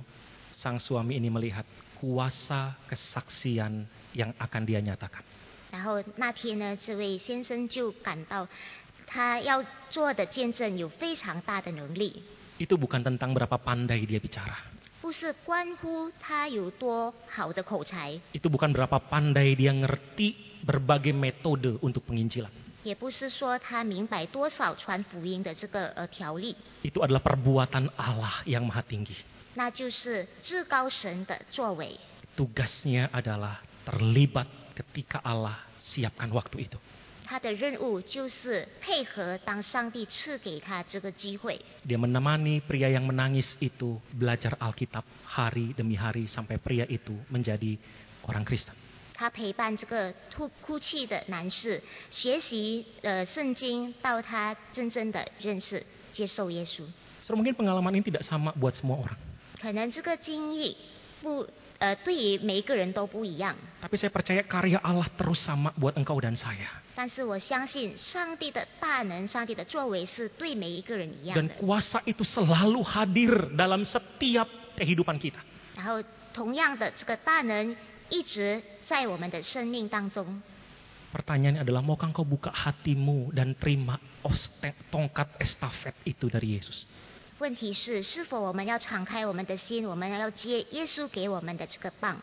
[0.55, 1.67] sang suami ini melihat
[1.99, 3.85] kuasa kesaksian
[4.15, 5.21] yang akan dia nyatakan.
[5.69, 8.47] 然后那天呢，这位先生就感到
[9.05, 12.23] 他要做的见证有非常大的能力，
[12.56, 14.56] itu bukan tentang berapa pandai dia bicara.
[18.32, 22.50] Itu bukan berapa pandai dia ngerti berbagai metode untuk penginjilan.
[26.82, 29.14] Itu adalah perbuatan Allah yang maha tinggi.
[32.36, 33.54] Tugasnya adalah
[33.86, 36.78] terlibat ketika Allah siapkan waktu itu.
[37.25, 47.15] 他的任务就是配合当上帝赐给他这个机会， Dia menemani pria yang menangis itu belajar Alkitab hari demi hari sampai pria itu
[47.31, 47.77] menjadi
[48.27, 48.75] orang Kristen.
[49.15, 51.79] 他陪伴这个哭哭泣的男士
[52.09, 56.83] 学习呃圣经，到他真正的认识接受耶稣。
[57.23, 59.15] So, mungkin pengalaman ini tidak sama buat semua orang.
[59.61, 60.75] 可能这个经历
[61.21, 61.47] 不
[61.79, 66.69] 呃对于每一个人都不一样， Tapi saya percaya karya Allah terus sama buat engkau dan saya.
[66.95, 71.55] 但是我相信上帝的大能、上帝的作为是对每一个人一样 Dan 的。
[71.57, 74.45] kuasa itu selalu hadir dalam setiap
[74.77, 75.41] kehidupan kita.
[75.75, 77.75] 然后同样的，这个大能
[78.09, 80.41] 一直在我们的生命当中。
[81.11, 84.47] Pertanyaannya adalah maukah engkau buka hatimu dan terima os-
[84.93, 86.87] tongkat estafet itu dari Yesus?
[87.39, 92.17] 问题是，是否我们要敞开我们的心，我们要接耶稣给我们的这个棒？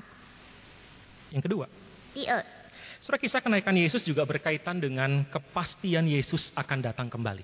[1.32, 1.66] Yang kedua,
[2.14, 2.44] 第二，
[3.02, 7.42] Saudara kisah kenaikan Yesus juga berkaitan dengan kepastian Yesus akan datang kembali.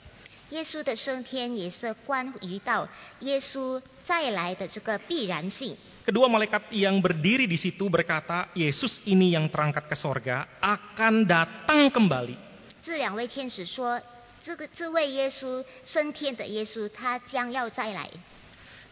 [0.50, 2.86] 耶稣的升天也是关于到
[3.20, 5.74] 耶稣再来的这个必然性。
[6.04, 11.90] Kedua malaikat yang berdiri di situ berkata, Yesus ini yang terangkat ke sorga akan datang
[11.90, 12.36] kembali.
[12.84, 13.98] 这两位天使说，
[14.44, 18.08] 这个这位耶稣升天的耶稣，他将要再来。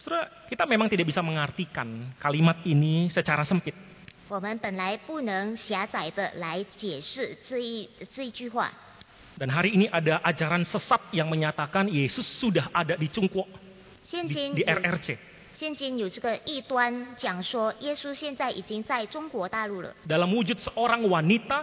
[0.03, 3.75] Saudara, kita memang tidak bisa mengartikan kalimat ini secara sempit.
[4.29, 8.73] 我们本来不能狭窄的来解释这一这一句话，
[9.39, 13.45] Dan hari ini ada ajaran sesat yang menyatakan Yesus sudah ada di Cungkuo,
[14.09, 15.17] 现 di, 今 di 有 RRC.
[15.55, 21.63] 现今有这个异端讲说，耶稣现在已经在中国大陆了， Dalam wujud seorang wanita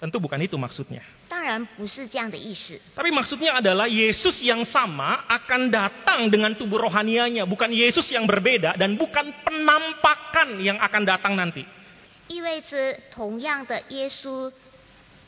[0.00, 1.00] Tentu bukan itu maksudnya.
[1.28, 8.28] 当然不是这样的意思， Tapi maksudnya adalah Yesus yang sama akan datang dengan tubuh rohanianya, bukan Yesus yang
[8.28, 11.64] berbeda dan bukan penampakan yang akan datang nanti.
[12.28, 14.52] 意味着同样的耶稣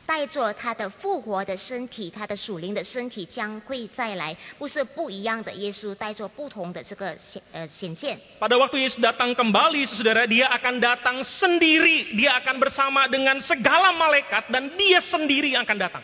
[0.09, 8.19] 带着他的复活的身体，他的属灵的身体将会再来，不是不一样的耶稣带着不同的这个显呃显现。
[8.41, 12.17] Pada waktu Yesus datang kembali, saudara, dia akan datang sendiri.
[12.17, 16.01] Dia akan bersama dengan segala malaikat dan dia sendiri yang akan datang.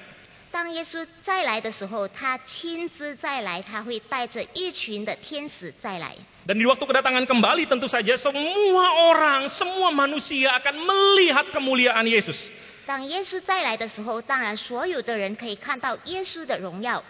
[0.52, 6.14] 当耶稣再来的时候，他亲自再来，他会带着一群的天使再来。
[6.44, 12.36] Dan di waktu kedatangan kembali tentu saja semua orang, semua manusia akan melihat kemuliaan Yesus.
[12.88, 17.02] 当耶稣再来的时候，当然所有的人可以看到耶稣的荣耀。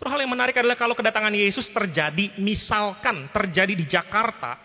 [0.00, 4.58] Satu hal yang menarik adalah kalau kedatangan Yesus terjadi, misalkan terjadi di Jakarta,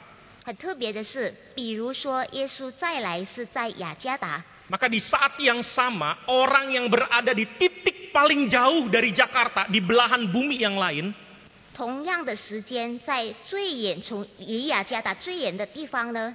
[0.43, 4.41] 很特别的是，比如说耶稣再来是在雅加达，
[4.71, 9.77] maka di saat yang sama orang yang berada di titik paling jauh dari Jakarta, di
[9.83, 11.13] belahan bumi yang lain,
[11.75, 16.33] 同样的时间，在最远从离雅加达最远的地方呢，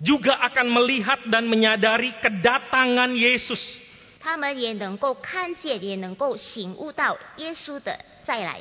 [0.00, 3.82] juga akan melihat dan menyadari kedatangan Yesus.
[4.20, 7.96] 他们也能够看见，也能够醒悟到耶稣的
[8.26, 8.58] 再来。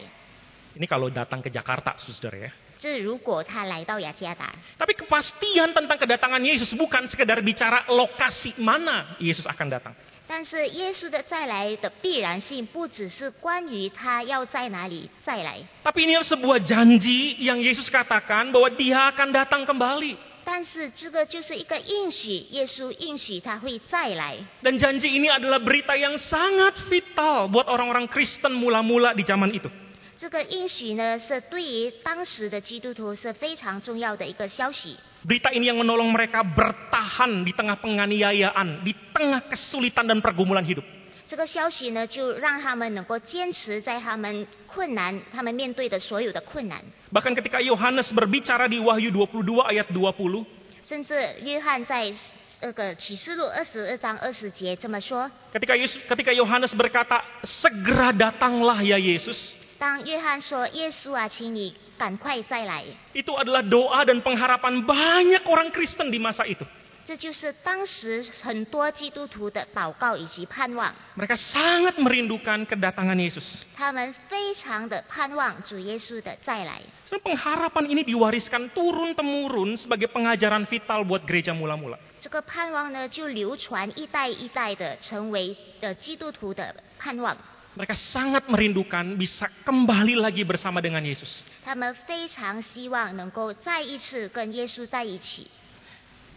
[0.78, 2.52] Ini kalau datang ke Jakarta, saudara ya.
[2.78, 9.96] 这如果他来到雅加达， Tapi kepastian tentang kedatangan Yesus bukan sekedar bicara lokasi mana Yesus akan datang.
[10.28, 20.29] 但是耶稣的再来的必然性，不只是关于他要在哪里再来， Tapi ini adalah sebuah janji yang Yesus katakan bahwa dia akan datang kembali.
[20.46, 24.38] 但是这个就是一个应许，耶稣应许他会再来。
[24.62, 29.70] Dan janji ini adalah berita yang sangat vital buat orang-orang Kristen mula-mula di zaman itu.
[30.18, 34.98] 这个应许呢，是对于当时的基督徒是非常重要的一个消息。
[35.26, 40.86] Berita ini yang menolong mereka bertahan di tengah penganiayaan, di tengah kesulitan dan pergumulan hidup.
[41.30, 46.84] 这个消息呢，就让他们能够坚持在他们困难，他们面对的所有的困难。
[47.12, 50.46] Bahkan ketika Yohanes berbicara di Wahyu 22 ayat 20,
[50.88, 52.14] 甚至约翰在
[52.62, 62.86] 那个启示录二十二章二十节这么说： ketika Yesus, ketika Yohanes berkata, "Segera datanglah ya Yesus." 当约翰说：“耶稣啊，请你赶快再来。
[63.14, 66.79] Itu adalah doa dan pengharapan banyak orang Kristen di masa itu. ”
[67.10, 70.92] 这 这就是当时很多基督徒的祷告以及盼望。
[71.16, 73.64] Mereka sangat merindukan kedatangan Yesus.
[73.78, 76.82] 他们非常的盼望主耶稣的再来。
[77.08, 81.96] So, pengharapan ini diwariskan turun temurun sebagai pengajaran vital buat gereja mula-mula.
[82.20, 87.38] 这个盼望呢，就流传一代一代的，成为呃基督徒的盼望。
[87.80, 91.48] Mereka sangat merindukan bisa kembali lagi bersama dengan Yesus.
[91.64, 95.48] 他们非常希望能够再一次跟耶稣在一起。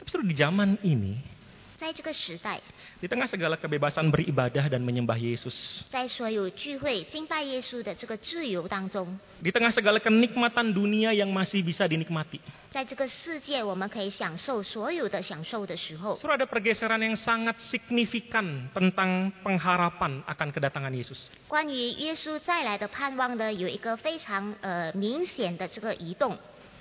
[0.03, 1.15] Tapi sudah di zaman ini,
[2.99, 5.55] di tengah segala kebebasan beribadah dan menyembah Yesus.
[9.39, 12.43] Di tengah segala kenikmatan dunia yang masih bisa dinikmati.
[16.19, 21.31] sudah ada pergeseran yang sangat signifikan tentang pengharapan akan kedatangan Yesus.
[21.95, 22.43] Yesus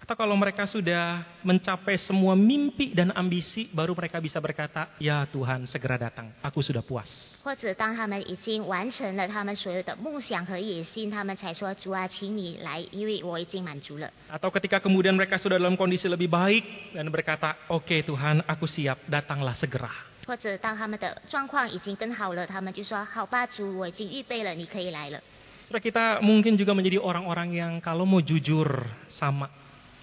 [0.07, 5.67] Atau kalau mereka sudah mencapai semua mimpi dan ambisi, baru mereka bisa berkata, ya Tuhan
[5.67, 7.11] segera datang, aku sudah puas.
[7.43, 14.07] 或者当他们已经完成了他们所有的梦想和野心，他们才说：“主啊，请你来，因为我已经满足了。
[14.31, 19.11] Atau ketika kemudian mereka sudah dalam kondisi lebih baik dan berkata, oke Tuhan aku siap,
[19.11, 19.91] datanglah segera.
[20.23, 25.19] ”或者当他们的状况已经更好了，他们就说：“好吧，主，我已经预备了，你可以来了。
[25.67, 29.51] Saudara kita mungkin juga menjadi orang-orang yang kalau mau jujur sama,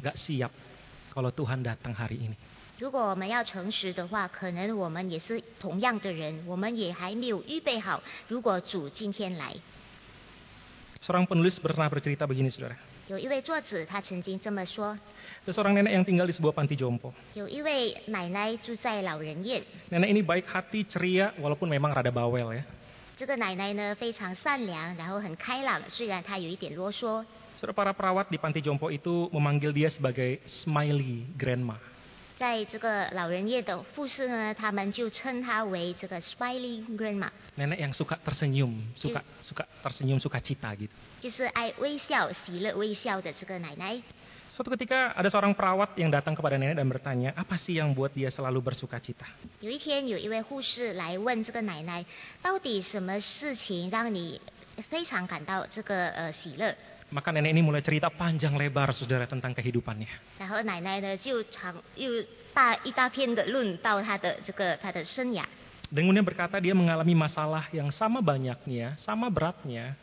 [0.03, 0.51] gak siap
[1.15, 2.37] kalau Tuhan datang hari ini.
[2.77, 8.03] ”如果我们要诚实的话，可能我们也是同样的人，我们也还没有预备好。
[8.27, 9.55] 如果主今天来，
[11.07, 12.75] Seorang penulis pernah bercerita begini saudara.
[13.07, 14.99] 有一位作者他曾经这么说：
[15.47, 17.13] Ada seorang nenek yang tinggal di sebuah panti jompo.
[17.35, 22.65] 有一位奶奶住在老人院， Nenek ini baik hati, ceria, walaupun memang rada bawel ya.
[23.17, 27.25] 这个奶奶呢非常善良，然后很开朗，虽然她有一点啰嗦。
[27.61, 31.79] Saudara para perawat di panti jompo itu memanggil dia sebagai smiley grandma.
[32.37, 40.91] 在这个老人院的护士呢，他们就称她为这个 Smiley Grandma， Nenek yang suka tersenyum, suka suka tersenyum, suka cita gitu.
[41.23, 44.03] 就是爱微笑、喜乐微笑的这个奶奶。
[44.51, 48.11] Suatu ketika ada seorang perawat yang datang kepada nenek dan bertanya, apa sih yang buat
[48.11, 49.31] dia selalu bersuka cita?
[49.63, 52.05] 有一天，有一位护士来问这个奶奶，
[52.43, 54.41] 到底什么事情让你
[54.91, 56.75] 非常感到这个呃喜乐？
[57.15, 60.11] Maka nenek ini mulai cerita panjang lebar saudara tentang kehidupannya.
[60.39, 62.11] 然后奶奶呢就长又
[62.53, 65.45] 大一大片的论到她的这个她的生涯。
[65.95, 69.95] Dan kemudian berkata dia mengalami masalah yang sama banyaknya, sama beratnya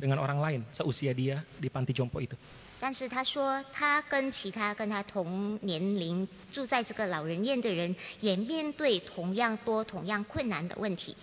[0.00, 2.32] dengan orang lain seusia dia di panti jompo itu.
[2.80, 11.14] 但是她说，她跟其他跟她同年龄住在这个老人院的人，也面对同样多、同样困难的问题。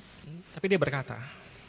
[0.54, 1.18] Tapi dia berkata,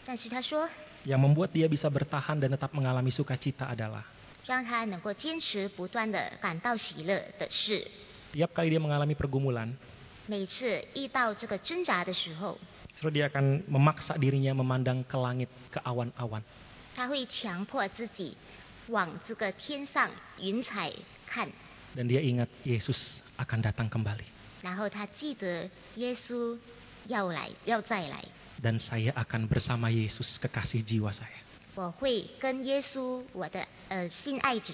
[0.05, 0.69] 但是她说，
[1.03, 4.07] yang membuat dia bisa bertahan dan tetap mengalami sukacita adalah
[4.47, 7.87] 让她能够坚持不断的感到喜乐的是，
[8.35, 9.75] tiap kali dia mengalami pergumulan,
[10.27, 12.59] 每次遇到这个挣扎的时候，
[12.99, 16.43] justru dia akan memaksa dirinya memandang ke langit, ke awan-awan.
[16.95, 18.37] 她会强迫自己
[18.89, 20.93] 往这个天上云彩
[21.27, 21.49] 看，
[21.95, 24.27] Dan dia ingat Yesus akan datang kembali.
[24.63, 26.59] 然后她记得耶稣
[27.07, 28.25] 要来，要再来。
[28.63, 31.39] Dan saya akan bersama Yesus kekasih jiwa saya.
[31.75, 34.73] 我会跟耶稣，我的呃心爱子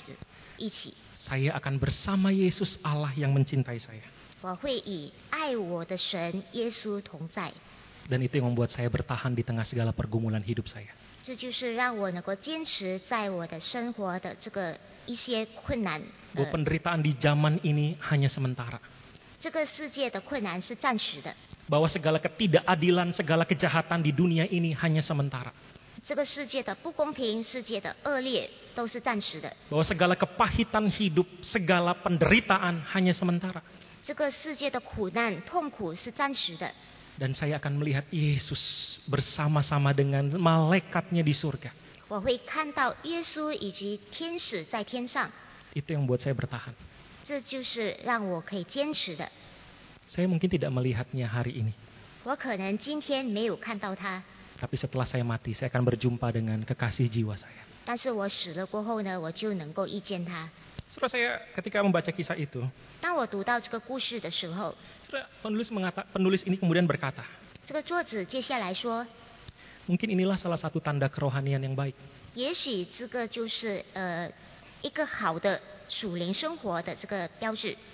[0.56, 4.02] 一起， Saya akan bersama Yesus Allah yang mencintai saya.
[4.40, 7.52] 我会以爱我的神耶稣同在。
[8.10, 10.90] Dan itu yang membuat saya bertahan di tengah segala pergumulan hidup saya.
[11.22, 16.02] 这就是让我能够坚持在我的生活的这个一些困难。
[16.34, 18.80] Bahwa 呃， penderitaan di zaman ini hanya sementara.
[19.40, 21.34] 这个世界的困难是暂时的，
[21.68, 25.52] Bahwa segala ketidakadilan, segala kejahatan di dunia ini hanya sementara.
[26.06, 33.60] 这个世界的不公平、世界的恶劣都是暂时的， Bahwa segala kepahitan hidup, segala penderitaan hanya sementara.
[34.04, 36.72] 这个世界的苦难、痛苦是暂时的。
[37.18, 41.68] Dan saya akan melihat Yesus bersama-sama dengan malaikatnya di surga.
[42.08, 45.28] 我会看到耶稣以及天使在天上，
[45.74, 46.72] Itu yang membuat saya bertahan.
[47.26, 49.28] 这就是让我可以坚持的。
[50.12, 51.72] Saya mungkin tidak melihatnya hari ini.
[52.24, 54.22] 我可能今天没有看到他，
[54.60, 57.62] Tapi setelah saya mati, saya akan berjumpa dengan kekasih jiwa saya.
[57.84, 60.48] 但是我死了过后呢，我就能够遇见他。
[60.92, 62.64] Saudara saya ketika membaca kisah itu,
[63.00, 64.74] 当我读到这个故事的时候，
[65.08, 67.24] saudara, penulis mengata, penulis ini kemudian berkata,
[67.64, 69.06] 这个作者接下来说，
[69.86, 71.94] mungkin inilah salah satu tanda kerohanian yang baik.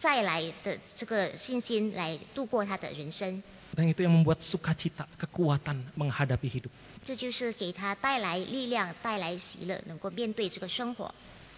[0.00, 3.42] 再来的这个信心来度过他的人生。
[3.74, 6.70] Dan itu yang membuat sukacita, kekuatan menghadapi hidup.
[7.04, 11.12] 这就是给他带来力量、带来喜乐，能够面对这个生活。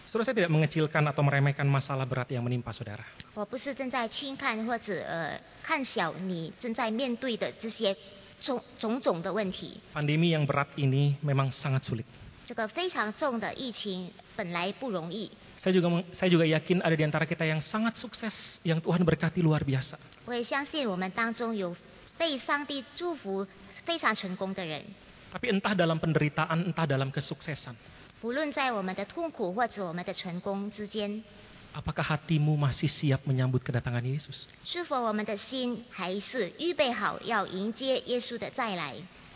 [0.09, 3.05] Saudara saya tidak mengecilkan atau meremehkan masalah berat yang menimpa saudara.
[3.35, 7.95] 我不是正在轻看或者呃看小你正在面对的这些
[8.41, 9.77] 种种种的问题。
[9.93, 12.05] Pandemi yang berat ini memang sangat sulit.
[12.47, 15.29] 这个非常重的疫情本来不容易，
[15.67, 18.31] Saya juga saya juga yakin ada di antara kita yang sangat sukses
[18.63, 19.99] yang Tuhan berkati luar biasa.
[25.27, 27.75] Tapi entah dalam penderitaan, entah dalam kesuksesan.
[31.75, 34.47] Apakah hatimu masih siap menyambut kedatangan Yesus?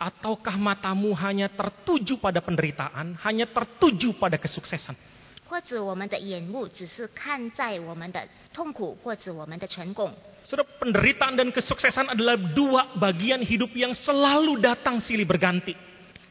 [0.00, 5.12] Ataukah matamu hanya tertuju pada penderitaan, hanya tertuju pada kesuksesan?
[5.51, 10.11] 或者我们的眼目只是看在我们的痛苦或者我们的成功？
[10.47, 15.75] Saudara, penderitaan dan kesuksesan adalah dua bagian hidup yang selalu datang silih berganti.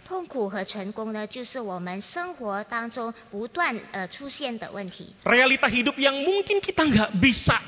[0.07, 5.13] 痛苦和成功呢，就是我们生活当中不断呃出现的问题。
[5.25, 7.59] Realita hidup yang mungkin kita nggak bisa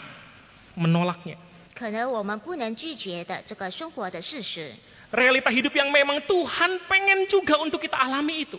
[0.77, 1.37] menolaknya.
[1.75, 4.73] 可能我们不能拒绝的这个生活的事实，
[5.13, 8.59] Realita hidup yang memang Tuhan pengen juga untuk kita alami itu.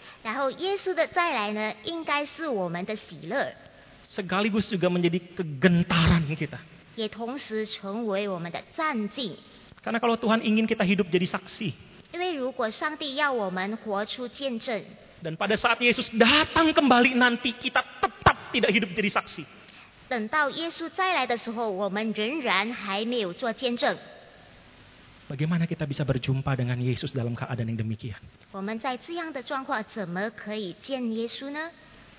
[0.23, 3.53] 然后耶稣的再来呢，应该是我们的喜乐
[4.05, 6.59] ，Sekaligus juga menjadi kegentaran kita.
[6.95, 9.35] 也同时成为我们的战境。
[9.83, 11.73] Karena kalau Tuhan ingin kita hidup jadi saksi,
[12.11, 14.83] 因为如果上帝要我们活出见证
[15.23, 19.45] ，dan pada saat Yesus datang kembali nanti kita tetap tidak hidup jadi saksi.
[20.07, 23.97] 等到耶稣再来的时候，我们仍然还没有做见证。
[25.31, 28.19] Bagaimana kita bisa berjumpa dengan Yesus dalam keadaan yang demikian?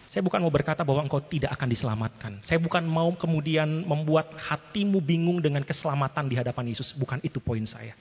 [0.09, 2.33] Saya bukan mau berkata bahwa engkau tidak akan diselamatkan.
[2.41, 6.97] Saya bukan mau kemudian membuat hatimu bingung dengan keselamatan di hadapan Yesus.
[6.97, 7.93] Bukan itu poin saya.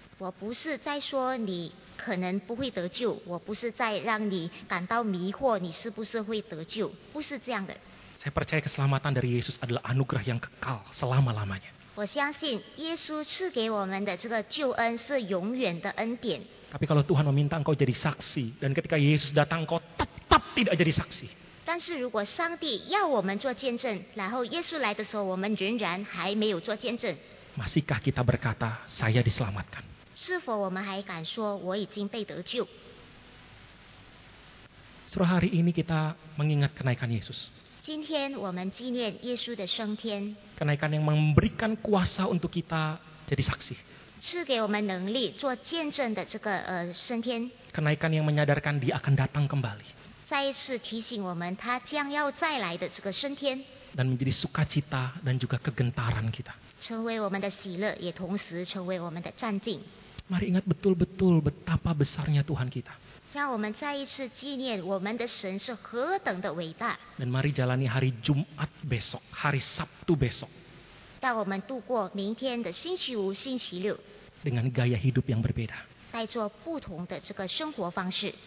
[8.16, 11.81] Saya percaya keselamatan dari Yesus adalah anugerah yang kekal selama-lamanya.
[11.95, 16.43] 我相信耶稣赐给我们的这个救恩是永远的恩典。
[16.73, 20.93] Tapi kalau Tuhan meminta engkau jadi saksi, dan ketika Yesus datang engkau tetap tidak jadi
[20.93, 21.29] saksi.
[21.65, 27.17] 但是如果上帝要我们做见证，然后耶稣来的时候，我们仍然还没有做见证，
[27.57, 29.83] Masihkah kita berkata, saya diselamatkan?
[30.15, 32.69] 是否我们还敢说我已经被得救？
[35.09, 37.49] Setelah hari ini kita mengingat kenaikan Yesus.
[37.85, 42.99] 今天我们纪念耶稣的升天， Kenaikan yang memberikan kuasa untuk kita
[43.31, 43.77] jadi saksi.
[44.19, 49.87] 赐给我们能力做见证的这个呃升天， Kenaikan yang menyadarkan dia akan datang kembali.
[50.27, 53.63] 再一次提醒我们他将要再来的这个升天，
[53.95, 56.53] Dan menjadi sukacita dan juga kegentaran kita.
[56.81, 59.81] 成为我们的喜乐，也同时成为我们的战定。
[60.32, 62.96] Mari ingat betul-betul betapa besarnya Tuhan kita.
[67.20, 70.48] Dan mari jalani hari Jumat besok, hari Sabtu besok.
[74.42, 75.76] Dengan gaya hidup yang berbeda.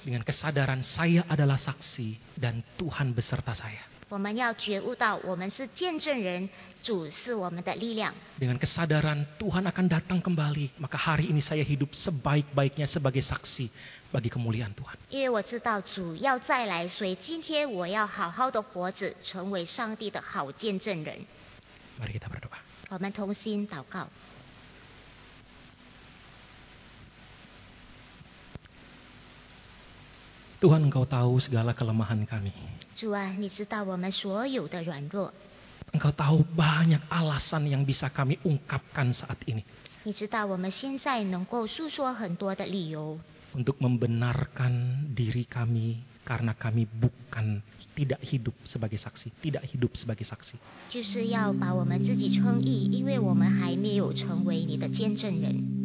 [0.05, 3.94] Dengan kesadaran saya adalah saksi dan Tuhan beserta saya.
[4.10, 6.50] 我们要觉悟到我们是见证人，
[6.82, 8.12] 主是我们的力量。
[8.40, 13.70] Dengan kesadaran Tuhan akan datang kembali, maka hari ini saya hidup sebaik-baiknya sebagai saksi
[14.10, 14.98] bagi kemuliaan Tuhan.
[15.14, 21.26] 因为我知道主要再来，所以今天我要好好的活着，成为上帝的好见证人。
[22.02, 22.58] Mari kita berdoa.
[22.90, 24.10] 我们同心祷告，
[30.65, 32.49] Tuhan engkau tahu segala kelemahan kami.
[32.97, 33.37] Tuhan,
[35.93, 39.61] Engkau tahu banyak alasan yang bisa kami ungkapkan saat ini.
[43.53, 44.73] Untuk membenarkan
[45.13, 47.61] diri kami karena kami bukan
[47.93, 50.57] tidak hidup sebagai saksi, tidak hidup sebagai saksi.
[55.29, 55.84] Hmm.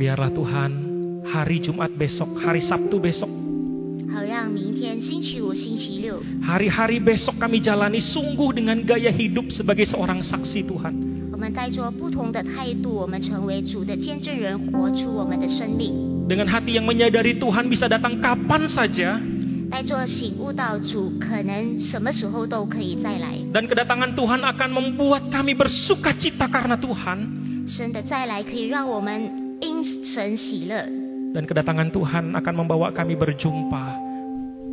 [0.00, 0.70] Biarlah Tuhan
[1.28, 3.28] hari Jumat besok, hari Sabtu besok,
[4.10, 10.94] 好让明天星期五、星期六， hari-hari besok kami jalani sungguh dengan gaya hidup sebagai seorang saksi Tuhan.
[11.30, 16.26] 我们带着不同的态度，我们成为主的见证人，活出我们的生命。
[16.26, 19.18] Dengan hati yang menyadari Tuhan bisa datang kapan saja
[19.70, 30.88] 带着醒悟到主可能什么时候都可以再来， dan kedatangan Tuhan akan membuat kami bersuka cita karena Tuhan 神的再来可以让我们 因神喜乐，
[31.34, 33.96] dan kedatangan Tuhan akan membawa kami berjumpa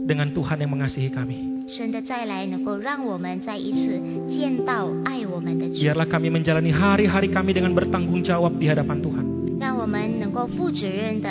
[0.08, 1.68] dengan Tuhan yang mengasihi kami.
[1.68, 4.00] 神的再来能够让我们再一次
[4.32, 9.26] 见到爱我们的主， Biarlah kami menjalani hari-hari kami dengan bertanggung jawab di hadapan Tuhan.
[9.60, 11.28] 让我们能够负责任的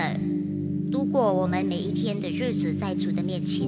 [0.93, 3.65] 度过我们每一天的日子，在主的面前，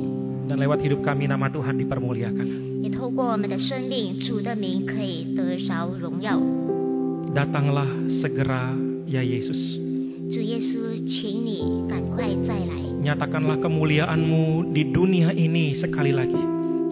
[0.49, 2.85] Dan lewat hidup kami nama Tuhan dipermuliakan.
[2.85, 6.37] 也透过我们的生命，主的名可以得着荣耀。
[7.33, 7.89] Datanglah
[8.21, 8.77] segera
[9.09, 9.82] ya Yesus.
[10.33, 10.77] 主耶稣，
[11.09, 16.37] 请你赶快再来， Nyatakanlah kemuliaan-Mu di dunia ini sekali lagi.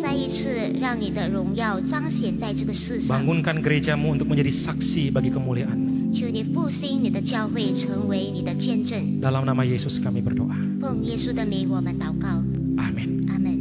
[0.00, 3.18] 再一次让你的荣耀彰显在这个世上。
[3.18, 6.14] Bangunkan gerejamu untuk menjadi saksi bagi kemuliaan.
[6.14, 9.20] 求你复兴你的教会，成为你的见证。
[9.20, 10.54] Dalam nama Yesus kami berdoa.
[10.80, 12.40] 奉耶稣的名，我们祷告，
[12.78, 13.28] Amin.
[13.28, 13.59] 阿门。